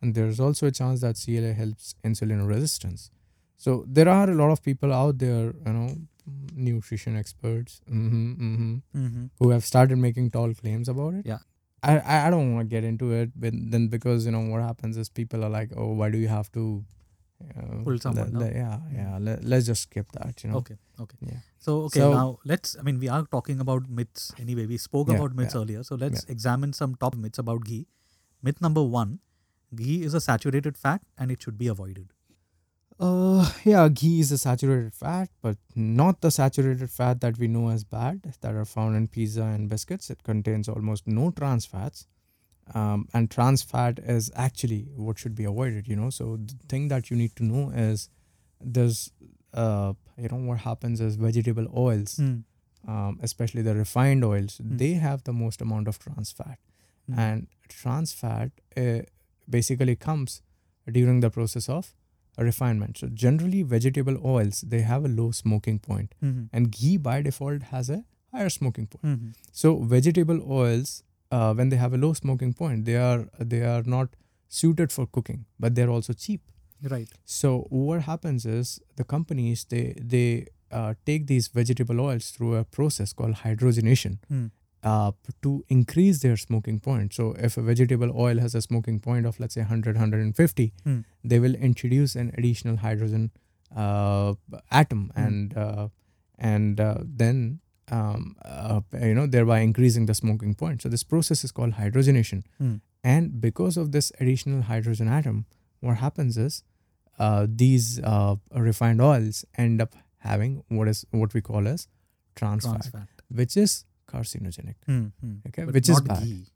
And 0.01 0.15
there's 0.15 0.39
also 0.39 0.67
a 0.69 0.71
chance 0.71 1.01
that 1.01 1.17
CLA 1.23 1.53
helps 1.55 1.95
insulin 2.05 2.47
resistance. 2.47 3.11
So 3.57 3.85
there 3.89 4.09
are 4.09 4.31
a 4.31 4.35
lot 4.35 4.51
of 4.53 4.63
people 4.63 4.93
out 4.93 5.19
there, 5.19 5.47
you 5.67 5.73
know, 5.73 5.97
nutrition 6.55 7.17
experts 7.17 7.81
hmm 7.89 8.33
hmm 8.33 8.77
Mm-hmm. 8.97 9.25
who 9.39 9.51
have 9.51 9.65
started 9.65 9.99
making 9.99 10.31
tall 10.31 10.55
claims 10.55 10.89
about 10.89 11.15
it. 11.15 11.27
Yeah. 11.27 11.39
I, 11.83 12.27
I 12.27 12.31
don't 12.31 12.55
want 12.55 12.71
to 12.71 12.75
get 12.75 12.83
into 12.83 13.13
it, 13.13 13.33
but 13.37 13.53
then 13.73 13.89
because 13.89 14.25
you 14.25 14.33
know 14.33 14.41
what 14.41 14.63
happens 14.63 14.97
is 14.97 15.09
people 15.11 15.45
are 15.45 15.51
like, 15.51 15.71
oh, 15.77 15.93
why 15.93 16.09
do 16.09 16.17
you 16.19 16.29
have 16.29 16.51
to 16.53 16.83
uh, 17.59 17.83
Pull 17.85 17.99
someone 17.99 18.33
le- 18.33 18.39
le- 18.39 18.45
down. 18.51 18.55
yeah, 18.57 18.79
yeah. 18.95 19.19
Let, 19.21 19.45
let's 19.45 19.67
just 19.67 19.83
skip 19.83 20.11
that. 20.13 20.43
You 20.43 20.51
know. 20.51 20.57
Okay. 20.63 20.77
Okay. 20.99 21.19
Yeah. 21.21 21.41
So 21.59 21.75
okay, 21.89 22.01
So- 22.01 22.13
now 22.15 22.39
let's. 22.47 22.75
I 22.79 22.83
mean, 22.83 22.99
we 23.01 23.09
are 23.09 23.27
talking 23.37 23.61
about 23.61 23.91
myths 23.91 24.33
anyway. 24.39 24.65
We 24.65 24.79
spoke 24.79 25.11
Yeah, 25.11 25.17
about 25.17 25.35
myths 25.37 25.55
yeah, 25.55 25.61
earlier, 25.61 25.83
so 25.83 25.95
let's 25.97 26.25
examine 26.37 26.73
some 26.73 26.95
top 26.95 27.15
myths 27.27 27.39
about 27.39 27.65
ghee. 27.67 27.87
Myth 28.43 28.63
number 28.63 28.83
one: 28.83 29.19
ghee 29.83 30.03
is 30.05 30.15
a 30.15 30.23
saturated 30.23 30.79
fat 30.79 31.03
and 31.19 31.31
it 31.31 31.43
should 31.43 31.59
be 31.59 31.67
avoided. 31.67 32.14
Uh, 33.01 33.51
yeah, 33.65 33.89
ghee 33.89 34.21
is 34.21 34.31
a 34.31 34.39
saturated 34.39 34.95
fat, 34.95 35.29
but 35.43 35.57
not 35.75 36.21
the 36.21 36.31
saturated 36.31 36.89
fat 36.91 37.21
that 37.21 37.39
we 37.39 37.49
know 37.49 37.69
as 37.69 37.83
bad 37.85 38.23
that 38.41 38.55
are 38.55 38.65
found 38.65 38.95
in 38.97 39.09
pizza 39.09 39.43
and 39.43 39.69
biscuits. 39.69 40.11
It 40.11 40.23
contains 40.23 40.69
almost 40.69 41.07
no 41.07 41.31
trans 41.31 41.67
fats. 41.67 42.07
Um, 42.73 43.09
and 43.13 43.31
trans 43.31 43.63
fat 43.63 43.99
is 43.99 44.31
actually 44.35 44.87
what 44.97 45.19
should 45.19 45.35
be 45.35 45.45
avoided, 45.45 45.87
you 45.87 45.97
know. 45.97 46.09
So, 46.09 46.37
the 46.39 46.55
thing 46.69 46.89
that 46.89 47.11
you 47.11 47.17
need 47.17 47.37
to 47.37 47.45
know 47.45 47.71
is 47.71 48.09
there's, 48.61 49.11
uh, 49.53 49.93
you 50.17 50.29
know, 50.29 50.37
what 50.37 50.61
happens 50.61 51.01
is 51.01 51.17
vegetable 51.17 51.67
oils, 51.77 52.19
um, 52.89 53.19
especially 53.23 53.61
the 53.61 53.75
refined 53.75 54.25
oils, 54.25 54.59
Hmm. 54.59 54.77
they 54.79 54.93
have 54.95 55.25
the 55.25 55.33
most 55.35 55.61
amount 55.61 55.89
of 55.89 55.99
trans 55.99 56.31
fat 56.33 56.59
Mm. 57.11 57.19
and 57.19 57.47
trans 57.69 58.15
fat 58.15 58.51
uh, 58.79 59.01
basically 59.47 59.95
comes 59.95 60.41
during 60.91 61.21
the 61.21 61.29
process 61.31 61.69
of 61.69 61.93
refinement 62.39 62.99
so 62.99 63.07
generally 63.09 63.63
vegetable 63.63 64.17
oils 64.25 64.61
they 64.63 64.81
have 64.81 65.05
a 65.05 65.09
low 65.09 65.31
smoking 65.31 65.79
point 65.79 66.15
Mhm. 66.23 66.49
and 66.53 66.71
ghee 66.73 66.97
by 66.97 67.23
default 67.23 67.63
has 67.75 67.91
a 67.91 68.05
higher 68.33 68.51
smoking 68.51 68.87
point. 68.89 69.05
Mhm. 69.05 69.35
So 69.53 69.77
vegetable 69.95 70.41
oils, 70.51 71.05
uh, 71.31 71.55
when 71.55 71.69
they 71.69 71.77
have 71.77 71.93
a 71.93 71.99
low 72.05 72.13
smoking 72.15 72.53
point, 72.53 72.85
they 72.85 72.97
are 72.97 73.29
they 73.39 73.63
are 73.63 73.83
not 73.85 74.17
suited 74.49 74.91
for 74.97 75.07
cooking, 75.07 75.45
but 75.61 75.75
they're 75.77 75.91
also 75.91 76.13
cheap. 76.13 76.41
Right. 76.83 77.09
So 77.25 77.53
what 77.71 78.03
happens 78.03 78.45
is 78.57 78.81
the 78.97 79.05
companies 79.05 79.65
they 79.75 79.85
they 80.15 80.27
uh, 80.73 80.95
take 81.07 81.27
these 81.29 81.47
vegetable 81.61 82.01
oils 82.01 82.31
through 82.31 82.57
a 82.57 82.65
process 82.65 83.13
called 83.13 83.35
hydrogenation 83.45 84.19
Hmm. 84.29 84.47
Uh, 84.85 85.11
to 85.43 85.51
increase 85.69 86.21
their 86.23 86.37
smoking 86.37 86.79
point. 86.81 87.13
So 87.15 87.33
if 87.49 87.57
a 87.57 87.63
vegetable 87.63 88.11
oil 88.15 88.39
has 88.39 88.55
a 88.55 88.61
smoking 88.63 89.01
point 89.01 89.27
of 89.27 89.41
let's 89.41 89.55
say 89.55 89.63
100 89.63 89.97
150, 89.97 90.73
Hmm. 90.85 90.99
they 91.33 91.39
will 91.45 91.55
introduce 91.69 92.15
an 92.15 92.33
additional 92.39 92.77
hydrogen 92.87 93.31
uh, 93.75 94.35
atom 94.71 95.11
Hmm. 95.15 95.21
and 95.27 95.57
uh, 95.57 95.89
and 96.39 96.81
uh, 96.81 96.99
then 97.23 97.61
um, 97.91 98.37
uh, 98.45 98.81
you 99.01 99.15
know 99.15 99.27
thereby 99.27 99.61
increasing 99.61 100.07
the 100.07 100.15
smoking 100.15 100.55
point. 100.55 100.83
So 100.83 100.89
this 100.89 101.03
process 101.05 101.45
is 101.45 101.53
called 101.53 101.75
hydrogenation, 101.75 102.43
Hmm. 102.59 102.77
and 103.03 103.41
because 103.41 103.77
of 103.77 103.91
this 103.93 104.13
additional 104.21 104.63
hydrogen 104.63 105.09
atom, 105.09 105.47
what 105.81 105.97
happens 105.99 106.37
is 106.37 106.63
uh, 107.19 107.47
these 107.49 108.01
uh, 108.01 108.37
refined 108.69 109.01
oils 109.01 109.45
end 109.57 109.81
up 109.81 109.95
having 110.19 110.63
what 110.69 110.89
is 110.89 111.05
what 111.11 111.35
we 111.35 111.41
call 111.41 111.69
as 111.69 111.89
trans, 112.35 112.65
Trans 112.65 112.89
fat, 112.89 113.01
fat. 113.01 113.09
which 113.43 113.57
is 113.57 113.85
carcinogenic. 114.15 114.75
Hmm, 114.87 115.07
hmm. 115.21 115.35
Okay, 115.49 115.65
But 115.65 115.75
which 115.81 115.89
is 115.95 115.97
not 116.03 116.09
bad. 116.13 116.23
ghee. 116.25 116.47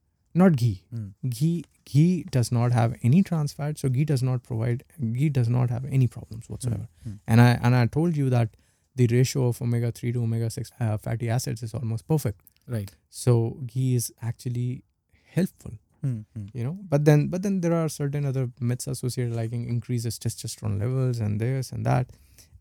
Not 0.45 0.57
ghee. 0.63 0.73
Hmm. 0.95 1.07
Ghee 1.41 1.65
ghee 1.91 2.25
does 2.39 2.51
not 2.61 2.73
have 2.79 2.95
any 3.11 3.23
trans 3.33 3.53
fat, 3.61 3.79
so 3.85 3.89
ghee 3.99 4.05
does 4.15 4.23
not 4.31 4.43
provide 4.49 4.85
ghee 5.19 5.31
does 5.41 5.49
not 5.59 5.71
have 5.77 5.87
any 6.01 6.07
problems 6.17 6.49
whatsoever. 6.55 6.89
Hmm, 7.05 7.11
hmm. 7.11 7.17
And 7.27 7.41
I 7.47 7.51
and 7.69 7.75
I 7.83 7.87
told 7.99 8.17
you 8.23 8.29
that 8.37 8.57
the 9.01 9.07
ratio 9.15 9.47
of 9.49 9.63
omega 9.69 9.91
three 10.01 10.13
to 10.19 10.23
omega 10.27 10.51
six 10.59 10.71
uh, 10.81 10.97
fatty 11.09 11.29
acids 11.39 11.63
is 11.69 11.75
almost 11.81 12.07
perfect. 12.13 12.41
Right. 12.77 12.91
So 13.09 13.35
ghee 13.73 13.95
is 13.99 14.13
actually 14.31 14.69
helpful, 15.35 15.73
Hmm, 16.03 16.17
hmm. 16.37 16.47
you 16.59 16.65
know. 16.65 16.77
But 16.95 17.05
then 17.11 17.27
but 17.35 17.43
then 17.49 17.61
there 17.67 17.75
are 17.81 17.89
certain 17.97 18.27
other 18.33 18.45
myths 18.73 18.87
associated, 18.97 19.35
like 19.41 19.53
increases 19.53 20.19
testosterone 20.27 20.79
levels 20.85 21.21
and 21.29 21.41
this 21.47 21.73
and 21.79 21.87
that. 21.93 22.11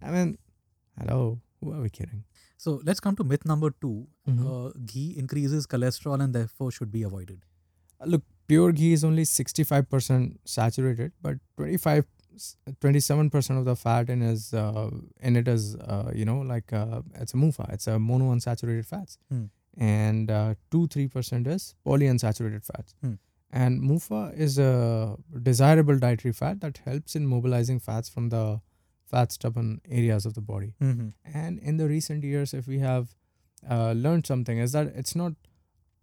I 0.02 0.12
mean, 0.12 0.38
hello, 1.00 1.20
who 1.60 1.74
are 1.74 1.82
we 1.82 1.90
kidding? 2.00 2.24
So 2.66 2.72
let's 2.90 3.00
come 3.06 3.16
to 3.18 3.24
myth 3.32 3.46
number 3.52 3.70
2 3.86 3.96
Mhm. 4.32 4.46
Uh, 4.52 4.72
ghee 4.92 5.10
increases 5.24 5.68
cholesterol 5.74 6.24
and 6.26 6.34
therefore 6.40 6.72
should 6.80 6.92
be 7.00 7.04
avoided. 7.12 7.44
look 8.14 8.24
pure 8.52 8.72
ghee 8.78 8.90
is 8.96 9.04
only 9.08 9.24
65% 9.30 10.34
saturated 10.56 11.14
but 11.28 11.38
25 11.62 12.04
27% 12.82 13.58
of 13.62 13.66
the 13.70 13.76
fat 13.84 14.10
in 14.16 14.22
is 14.22 14.44
uh, 14.54 14.90
in 15.30 15.36
it 15.42 15.48
is 15.54 15.64
uh, 15.94 16.12
you 16.14 16.26
know 16.32 16.38
like 16.52 16.74
uh, 16.82 17.02
it's 17.16 17.34
a 17.34 17.38
mufa 17.44 17.66
it's 17.78 17.88
a 17.88 17.96
monounsaturated 18.10 18.86
fats 18.92 19.18
Hmm. 19.32 19.46
and 19.78 20.32
uh, 20.32 20.54
2 20.72 20.84
3% 20.98 21.48
is 21.56 21.66
polyunsaturated 21.90 22.64
fats 22.72 22.96
Hmm. 23.02 23.14
and 23.64 23.82
mufa 23.92 24.22
is 24.48 24.60
a 24.68 24.72
desirable 25.50 25.98
dietary 26.06 26.34
fat 26.44 26.62
that 26.68 26.82
helps 26.90 27.16
in 27.22 27.26
mobilizing 27.36 27.80
fats 27.90 28.10
from 28.18 28.30
the 28.38 28.44
fat 29.12 29.32
stubborn 29.32 29.70
areas 30.00 30.26
of 30.30 30.34
the 30.38 30.42
body 30.54 30.74
Mhm. 30.88 31.14
and 31.44 31.60
in 31.72 31.78
the 31.82 31.88
recent 31.92 32.24
years, 32.34 32.54
if 32.62 32.68
we 32.76 32.80
have 32.80 33.14
uh, 33.76 33.92
learned 34.06 34.26
something, 34.30 34.60
is 34.64 34.72
that 34.78 34.88
it's 35.02 35.16
not 35.20 35.34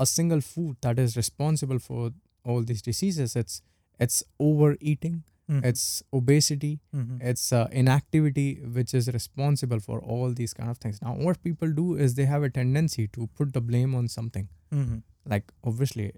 a 0.04 0.06
single 0.12 0.40
food 0.46 0.76
that 0.86 0.98
is 1.02 1.16
responsible 1.18 1.78
for 1.78 2.00
all 2.44 2.64
these 2.70 2.82
diseases. 2.88 3.36
It's 3.42 3.60
it's 4.04 4.16
overeating, 4.46 5.22
Mhm. 5.50 5.60
it's 5.70 5.84
obesity, 6.18 6.72
Mhm. 7.00 7.20
it's 7.32 7.44
uh, 7.58 7.68
inactivity, 7.82 8.46
which 8.78 8.92
is 9.00 9.08
responsible 9.16 9.80
for 9.86 9.98
all 10.14 10.32
these 10.40 10.54
kind 10.60 10.70
of 10.74 10.78
things. 10.84 11.00
Now, 11.06 11.14
what 11.28 11.42
people 11.48 11.72
do 11.80 11.86
is 12.06 12.14
they 12.20 12.26
have 12.34 12.42
a 12.48 12.50
tendency 12.60 13.06
to 13.18 13.28
put 13.40 13.52
the 13.58 13.62
blame 13.70 13.94
on 14.00 14.08
something. 14.18 14.48
Mhm. 14.72 15.02
Like 15.34 15.52
obviously, 15.72 16.08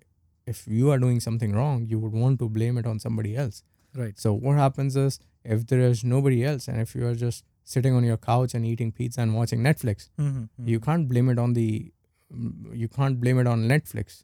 if 0.55 0.67
you 0.81 0.91
are 0.95 0.99
doing 1.07 1.21
something 1.29 1.53
wrong, 1.61 1.87
you 1.95 1.99
would 2.05 2.13
want 2.25 2.39
to 2.45 2.49
blame 2.59 2.79
it 2.83 2.87
on 2.95 2.99
somebody 3.07 3.37
else. 3.45 3.63
Right. 4.03 4.19
So 4.25 4.33
what 4.47 4.57
happens 4.65 4.97
is 5.03 5.19
if 5.55 5.67
there 5.73 5.81
is 5.81 6.03
nobody 6.05 6.45
else, 6.45 6.69
and 6.69 6.81
if 6.81 6.95
you 6.95 7.07
are 7.07 7.15
just 7.15 7.45
sitting 7.65 7.95
on 7.99 8.05
your 8.05 8.17
couch 8.17 8.55
and 8.55 8.67
eating 8.71 8.91
pizza 8.93 9.21
and 9.23 9.35
watching 9.41 9.61
Netflix, 9.67 10.09
Mhm. 10.19 10.49
you 10.73 10.81
can't 10.89 11.09
blame 11.13 11.29
it 11.35 11.39
on 11.45 11.53
the 11.59 11.69
mm, 12.33 12.77
you 12.83 12.89
can't 12.89 13.21
blame 13.25 13.39
it 13.41 13.47
on 13.51 13.61
netflix 13.73 14.15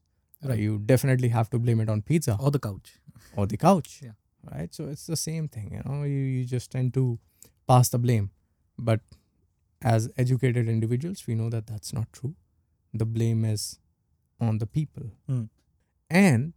Right. 0.50 0.58
you 0.62 0.78
definitely 0.92 1.28
have 1.34 1.48
to 1.50 1.58
blame 1.66 1.80
it 1.84 1.88
on 1.94 2.00
pizza 2.02 2.36
Or 2.46 2.50
the 2.54 2.58
couch. 2.64 2.88
or 3.36 3.46
the 3.52 3.56
couch 3.64 3.90
Yeah. 4.06 4.14
right 4.54 4.74
so 4.78 4.86
it's 4.94 5.04
the 5.12 5.18
same 5.20 5.46
thing 5.56 5.68
you 5.76 5.82
know 5.84 5.98
you, 6.12 6.22
you 6.36 6.40
just 6.54 6.72
tend 6.72 6.92
to 6.94 7.04
pass 7.72 7.90
the 7.94 8.00
blame 8.06 8.26
but 8.88 9.00
as 9.92 10.08
educated 10.24 10.68
individuals 10.74 11.22
we 11.28 11.36
know 11.42 11.48
that 11.56 11.68
that's 11.68 11.92
not 11.98 12.12
true 12.20 12.34
the 13.04 13.06
blame 13.18 13.44
is 13.52 13.68
on 14.48 14.58
the 14.64 14.66
people 14.80 15.06
Hmm. 15.28 15.44
and 16.24 16.52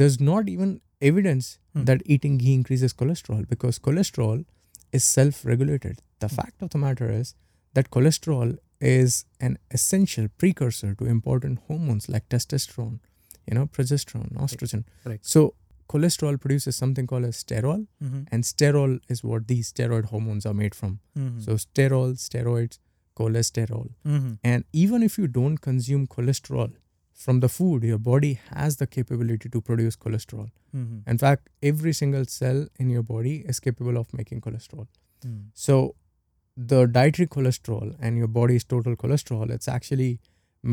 there's 0.00 0.18
not 0.32 0.48
even 0.48 0.80
evidence 1.10 1.58
Hmm. 1.74 1.84
that 1.88 2.02
eating 2.14 2.34
ghee 2.40 2.54
increases 2.54 2.92
cholesterol 3.02 3.44
because 3.52 3.78
cholesterol 3.86 4.44
is 4.98 5.04
self-regulated 5.18 6.02
the 6.24 6.28
Hmm. 6.28 6.36
fact 6.40 6.62
of 6.62 6.70
the 6.74 6.78
matter 6.86 7.08
is 7.20 7.34
that 7.78 7.90
cholesterol 7.96 8.58
is 8.80 9.24
an 9.48 9.56
essential 9.78 10.28
precursor 10.42 10.90
to 11.00 11.06
important 11.16 11.58
hormones 11.68 12.08
like 12.14 12.28
testosterone 12.34 12.98
you 13.48 13.54
know 13.58 13.66
progesterone 13.78 14.30
estrogen 14.46 14.84
Correct. 15.04 15.24
so 15.34 15.54
cholesterol 15.92 16.36
produces 16.44 16.76
something 16.82 17.06
called 17.12 17.24
as 17.30 17.38
sterol 17.44 17.80
Mhm. 18.04 18.20
and 18.32 18.44
sterol 18.50 18.98
is 19.14 19.24
what 19.30 19.48
these 19.52 19.72
steroid 19.72 20.06
hormones 20.12 20.44
are 20.50 20.54
made 20.62 20.74
from 20.80 21.00
Mhm. 21.16 21.42
so 21.46 21.56
sterol 21.66 22.14
steroids 22.26 22.78
cholesterol 23.20 23.88
Mhm. 24.04 24.38
and 24.52 24.64
even 24.84 25.02
if 25.08 25.18
you 25.18 25.26
don't 25.40 25.58
consume 25.70 26.06
cholesterol 26.16 26.70
from 27.24 27.40
the 27.44 27.48
food 27.56 27.84
your 27.88 27.98
body 28.10 28.30
has 28.58 28.76
the 28.82 28.86
capability 28.96 29.48
to 29.56 29.60
produce 29.70 29.96
cholesterol 30.04 30.46
Mhm. 30.74 31.02
in 31.14 31.18
fact 31.24 31.50
every 31.70 31.92
single 32.00 32.24
cell 32.36 32.60
in 32.84 32.90
your 32.96 33.02
body 33.14 33.34
is 33.54 33.60
capable 33.66 33.98
of 34.02 34.14
making 34.20 34.40
cholesterol 34.46 34.86
Mhm. 35.24 35.42
so 35.66 35.76
the 36.72 36.80
dietary 36.96 37.26
cholesterol 37.36 37.92
and 38.06 38.22
your 38.22 38.30
body's 38.38 38.64
total 38.74 38.96
cholesterol 39.02 39.50
it's 39.58 39.68
actually 39.76 40.10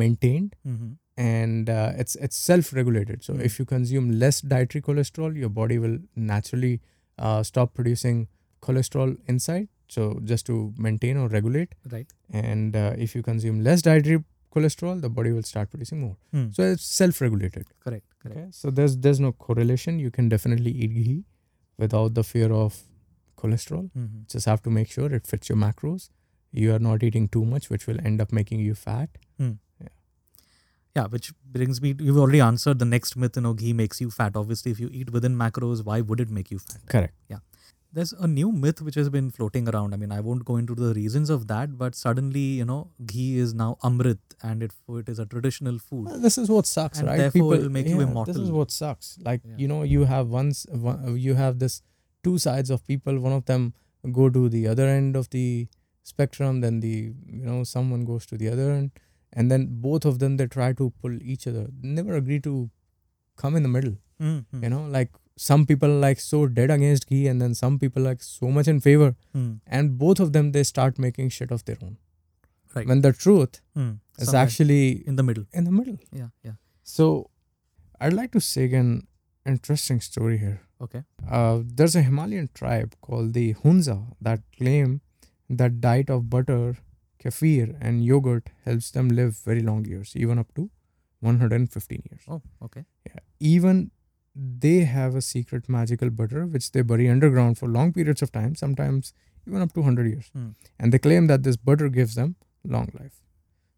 maintained 0.03 0.55
Mhm. 0.71 0.89
and 1.17 1.69
uh, 1.75 1.91
it's 2.03 2.15
it's 2.27 2.39
self-regulated 2.49 3.23
so 3.27 3.33
Mm. 3.33 3.43
if 3.49 3.59
you 3.59 3.65
consume 3.73 4.09
less 4.23 4.41
dietary 4.53 4.81
cholesterol 4.89 5.38
your 5.43 5.49
body 5.62 5.77
will 5.85 5.97
naturally 6.33 6.73
uh, 7.27 7.41
stop 7.51 7.73
producing 7.79 8.19
cholesterol 8.67 9.15
inside 9.33 9.67
so 9.95 10.03
just 10.31 10.45
to 10.49 10.57
maintain 10.88 11.17
or 11.23 11.27
regulate 11.38 11.73
Right. 11.95 12.13
and 12.43 12.75
uh, 12.81 12.93
if 13.07 13.15
you 13.17 13.23
consume 13.31 13.59
less 13.69 13.81
dietary 13.88 14.23
cholesterol 14.55 15.01
the 15.05 15.09
body 15.17 15.31
will 15.38 15.47
start 15.51 15.69
producing 15.73 15.99
more 16.05 16.15
Hmm. 16.33 16.45
so 16.57 16.63
it's 16.75 16.85
self-regulated 16.99 17.65
Correct. 17.85 18.05
Correct. 18.21 18.38
okay 18.38 18.47
so 18.59 18.71
there's 18.79 18.95
there's 19.07 19.19
no 19.25 19.31
correlation 19.47 19.99
you 20.05 20.12
can 20.19 20.29
definitely 20.35 20.71
eat 20.71 20.93
ghee 20.99 21.17
without 21.85 22.13
the 22.19 22.23
fear 22.31 22.51
of 22.62 22.79
cholesterol 23.41 23.85
Mhm. 23.97 24.23
just 24.35 24.45
have 24.53 24.62
to 24.69 24.71
make 24.79 24.89
sure 24.95 25.12
it 25.19 25.27
fits 25.33 25.49
your 25.53 25.59
macros 25.65 26.09
you 26.63 26.73
are 26.75 26.83
not 26.89 27.03
eating 27.09 27.27
too 27.38 27.45
much 27.53 27.69
which 27.73 27.85
will 27.91 27.99
end 28.12 28.25
up 28.25 28.31
making 28.41 28.59
you 28.69 28.75
fat 28.85 29.09
Yeah, 29.39 29.89
Yeah, 30.97 31.05
which 31.13 31.27
brings 31.55 31.79
me. 31.83 31.89
To, 31.97 32.03
you've 32.05 32.17
already 32.21 32.39
answered 32.43 32.79
the 32.83 32.85
next 32.91 33.15
myth. 33.23 33.35
You 33.39 33.43
know, 33.43 33.51
ghee 33.59 33.73
makes 33.81 33.99
you 34.03 34.09
fat. 34.15 34.35
Obviously, 34.39 34.71
if 34.75 34.79
you 34.83 34.88
eat 34.99 35.12
within 35.17 35.35
macros, 35.41 35.83
why 35.89 35.97
would 36.12 36.19
it 36.23 36.31
make 36.38 36.49
you 36.53 36.57
fat? 36.63 36.79
correct 36.93 37.13
There's 37.91 38.12
a 38.13 38.28
new 38.28 38.52
myth 38.52 38.82
which 38.84 38.95
has 38.95 39.10
been 39.10 39.32
floating 39.32 39.67
around. 39.67 39.93
I 39.95 39.97
mean, 39.97 40.12
I 40.12 40.19
won't 40.19 40.45
go 40.45 40.58
into 40.58 40.75
the 40.75 40.93
reasons 40.93 41.30
of 41.32 41.47
that, 41.47 41.75
but 41.78 41.95
suddenly, 41.95 42.39
you 42.62 42.65
know, 42.65 42.91
ghee 43.06 43.38
is 43.39 43.54
now 43.56 43.78
amrit 43.84 44.19
and 44.43 44.62
it 44.62 44.71
it 44.89 45.10
is 45.10 45.17
a 45.17 45.25
traditional 45.25 45.80
food. 45.80 46.06
Well, 46.06 46.19
this 46.19 46.38
is 46.38 46.49
what 46.49 46.67
sucks, 46.67 46.99
And 46.99 47.08
right? 47.08 47.17
therefore 47.17 47.56
it'll 47.56 47.69
make 47.78 47.88
you 47.88 48.06
This 48.25 48.38
is 48.38 48.52
what 48.52 48.69
sucks. 48.71 49.17
Like 49.30 49.41
Yeah. 49.43 49.56
you 49.58 49.67
know, 49.67 49.82
you 49.95 50.04
have 50.13 50.30
once 50.30 50.65
one, 50.88 51.17
you 51.17 51.34
have 51.41 51.58
this 51.65 51.82
two 52.23 52.38
sides 52.38 52.69
of 52.69 52.86
people. 52.86 53.19
One 53.28 53.34
of 53.39 53.45
them 53.45 53.73
go 54.21 54.30
to 54.30 54.47
the 54.49 54.67
other 54.67 54.88
end 54.88 55.15
of 55.15 55.30
the 55.32 55.67
spectrum, 56.04 56.62
then 56.62 56.80
the 56.82 56.95
you 57.39 57.45
know 57.52 57.63
someone 57.63 58.06
goes 58.12 58.25
to 58.34 58.38
the 58.43 58.49
other 58.49 58.67
end, 58.71 58.91
and 59.34 59.52
then 59.56 59.65
both 59.88 60.06
of 60.12 60.19
them 60.19 60.38
they 60.38 60.47
try 60.60 60.69
to 60.84 60.91
pull 61.02 61.17
each 61.36 61.47
other. 61.47 61.65
Never 61.82 62.15
agree 62.21 62.39
to 62.52 62.54
come 63.36 63.56
in 63.56 63.63
the 63.63 63.73
middle. 63.78 63.97
Mhm. 64.21 64.63
You 64.63 64.69
know, 64.75 64.84
like 64.97 65.12
some 65.47 65.65
people 65.71 65.91
like 66.04 66.19
so 66.25 66.39
dead 66.60 66.71
against 66.75 67.08
ghee, 67.10 67.25
and 67.32 67.41
then 67.43 67.54
some 67.60 67.80
people 67.82 68.04
like 68.10 68.23
so 68.28 68.47
much 68.58 68.69
in 68.71 68.80
favor, 68.86 69.10
Mhm. 69.34 69.49
and 69.80 69.97
both 70.04 70.19
of 70.25 70.32
them 70.38 70.52
they 70.56 70.63
start 70.69 70.99
making 71.08 71.30
shit 71.36 71.52
of 71.58 71.63
their 71.69 71.78
own. 71.89 71.97
Right. 72.78 72.88
When 72.93 73.02
the 73.06 73.12
truth 73.25 73.60
Mhm. 73.75 73.93
is 74.23 74.25
Somewhere 74.30 74.41
actually 74.47 74.82
in 75.12 75.15
the 75.21 75.25
middle. 75.30 75.45
in 75.62 75.69
the 75.69 75.75
middle. 75.78 75.97
Yeah. 76.21 76.30
Yeah. 76.49 76.58
So, 76.95 77.06
I'd 77.99 78.17
like 78.17 78.32
to 78.34 78.41
say 78.47 78.65
an 78.82 78.89
interesting 79.54 80.02
story 80.10 80.38
here. 80.43 80.58
Okay. 80.88 81.04
Uh, 81.38 81.62
there's 81.80 81.95
a 82.02 82.04
Himalayan 82.10 82.49
tribe 82.60 82.93
called 83.08 83.34
the 83.39 83.47
Hunza 83.63 83.97
that 84.28 84.43
claim 84.58 84.93
that 85.62 85.80
diet 85.86 86.10
of 86.17 86.30
butter, 86.36 86.78
kefir, 87.23 87.65
and 87.88 88.06
yogurt 88.10 88.52
helps 88.67 88.91
them 88.97 89.10
live 89.21 89.38
very 89.52 89.63
long 89.69 89.86
years, 89.93 90.13
even 90.25 90.38
up 90.43 90.54
to 90.60 90.69
115 91.30 92.04
years. 92.12 92.21
Oh. 92.28 92.41
Okay. 92.67 92.86
Yeah. 93.08 93.23
Even 93.56 93.82
they 94.62 94.80
have 94.86 95.15
a 95.15 95.21
secret 95.21 95.67
magical 95.67 96.10
butter 96.10 96.45
which 96.45 96.71
they 96.71 96.82
bury 96.82 97.10
underground 97.10 97.58
for 97.58 97.67
long 97.67 97.91
periods 97.93 98.21
of 98.21 98.32
time, 98.32 98.56
sometimes 98.56 99.13
even 99.47 99.62
up 99.62 99.73
to 99.73 99.82
100 99.82 100.08
years. 100.08 100.30
Hmm. 100.34 100.49
And 100.80 100.91
they 100.93 100.99
claim 100.99 101.28
that 101.28 101.43
this 101.43 101.58
butter 101.58 101.89
gives 101.89 102.15
them 102.15 102.36
long 102.63 102.89
life. 102.99 103.21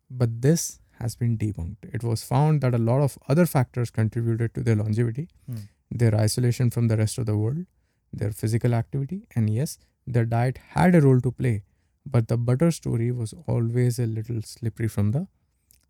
But 0.09 0.41
this 0.41 0.79
has 0.99 1.15
been 1.15 1.37
debunked. 1.37 1.93
It 1.93 2.03
was 2.03 2.23
found 2.23 2.61
that 2.61 2.75
a 2.75 2.77
lot 2.77 3.01
of 3.01 3.17
other 3.27 3.45
factors 3.45 3.89
contributed 3.89 4.53
to 4.55 4.61
their 4.61 4.75
longevity 4.75 5.29
Hmm. 5.47 5.61
their 6.01 6.15
isolation 6.15 6.69
from 6.69 6.87
the 6.87 6.95
rest 6.97 7.17
of 7.17 7.25
the 7.25 7.37
world, 7.37 7.65
their 8.13 8.31
physical 8.31 8.73
activity, 8.73 9.17
and 9.35 9.49
yes, 9.49 9.77
their 10.07 10.25
diet 10.25 10.59
had 10.75 10.95
a 10.95 11.01
role 11.01 11.19
to 11.25 11.31
play. 11.31 11.63
But 12.05 12.27
the 12.29 12.37
butter 12.37 12.71
story 12.71 13.11
was 13.11 13.33
always 13.45 13.99
a 13.99 14.05
little 14.05 14.41
slippery 14.41 14.87
from 14.87 15.11
the 15.11 15.27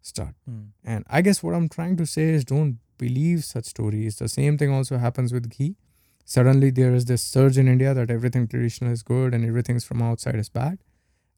start. 0.02 0.36
Hmm. 0.46 0.62
And 0.84 1.06
I 1.10 1.22
guess 1.22 1.44
what 1.44 1.56
I'm 1.56 1.70
trying 1.70 1.98
to 1.98 2.06
say 2.06 2.30
is 2.30 2.46
don't 2.46 2.80
believe 2.98 3.44
such 3.44 3.66
stories. 3.66 4.18
The 4.18 4.30
same 4.30 4.58
thing 4.58 4.72
also 4.72 4.98
happens 4.98 5.34
with 5.34 5.50
ghee. 5.50 5.76
Suddenly 6.26 6.72
there 6.72 6.94
is 6.94 7.06
this 7.06 7.24
surge 7.24 7.58
in 7.58 7.68
India 7.68 7.94
that 7.94 8.10
everything 8.10 8.48
traditional 8.48 8.92
is 8.92 9.04
good 9.04 9.34
and 9.34 9.46
everything 9.46 9.80
from 9.80 10.02
outside 10.02 10.36
is 10.36 10.50
bad. 10.50 10.80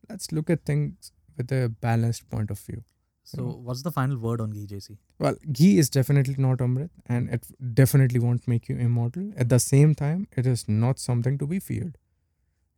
Let's 0.09 0.31
look 0.31 0.49
at 0.49 0.65
things 0.65 1.11
with 1.37 1.51
a 1.51 1.69
balanced 1.69 2.29
point 2.29 2.51
of 2.51 2.59
view. 2.59 2.83
So, 3.25 3.43
what's 3.43 3.83
the 3.83 3.91
final 3.91 4.17
word 4.17 4.41
on 4.41 4.51
ghee, 4.51 4.67
JC? 4.67 4.97
Well, 5.17 5.35
ghee 5.51 5.77
is 5.77 5.89
definitely 5.89 6.35
not 6.37 6.57
Amrit 6.57 6.89
and 7.05 7.29
it 7.29 7.47
definitely 7.73 8.19
won't 8.19 8.47
make 8.47 8.67
you 8.67 8.75
immortal. 8.75 9.31
At 9.37 9.47
the 9.47 9.59
same 9.59 9.95
time, 9.95 10.27
it 10.35 10.45
is 10.45 10.67
not 10.67 10.99
something 10.99 11.37
to 11.37 11.47
be 11.47 11.59
feared. 11.59 11.97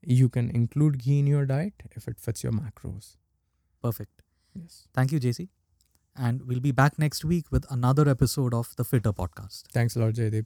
You 0.04 0.30
can 0.30 0.52
include 0.52 1.00
ghee 1.00 1.17
in 1.19 1.26
your 1.26 1.45
diet 1.48 1.74
if 1.95 2.08
it 2.08 2.19
fits 2.19 2.43
your 2.43 2.54
macros. 2.54 3.17
Perfect. 3.82 4.21
Yes. 4.54 4.88
Thank 4.93 5.12
you, 5.12 5.19
JC. 5.19 5.50
And 6.17 6.43
we'll 6.47 6.62
be 6.62 6.71
back 6.71 6.97
next 6.97 7.25
week 7.25 7.45
with 7.51 7.65
another 7.69 8.08
episode 8.08 8.54
of 8.54 8.75
the 8.78 8.84
Fittr 8.84 9.13
podcast. 9.15 9.63
Thanks 9.73 9.95
a 9.95 9.99
lot, 9.99 10.13
Jaydeep. 10.13 10.45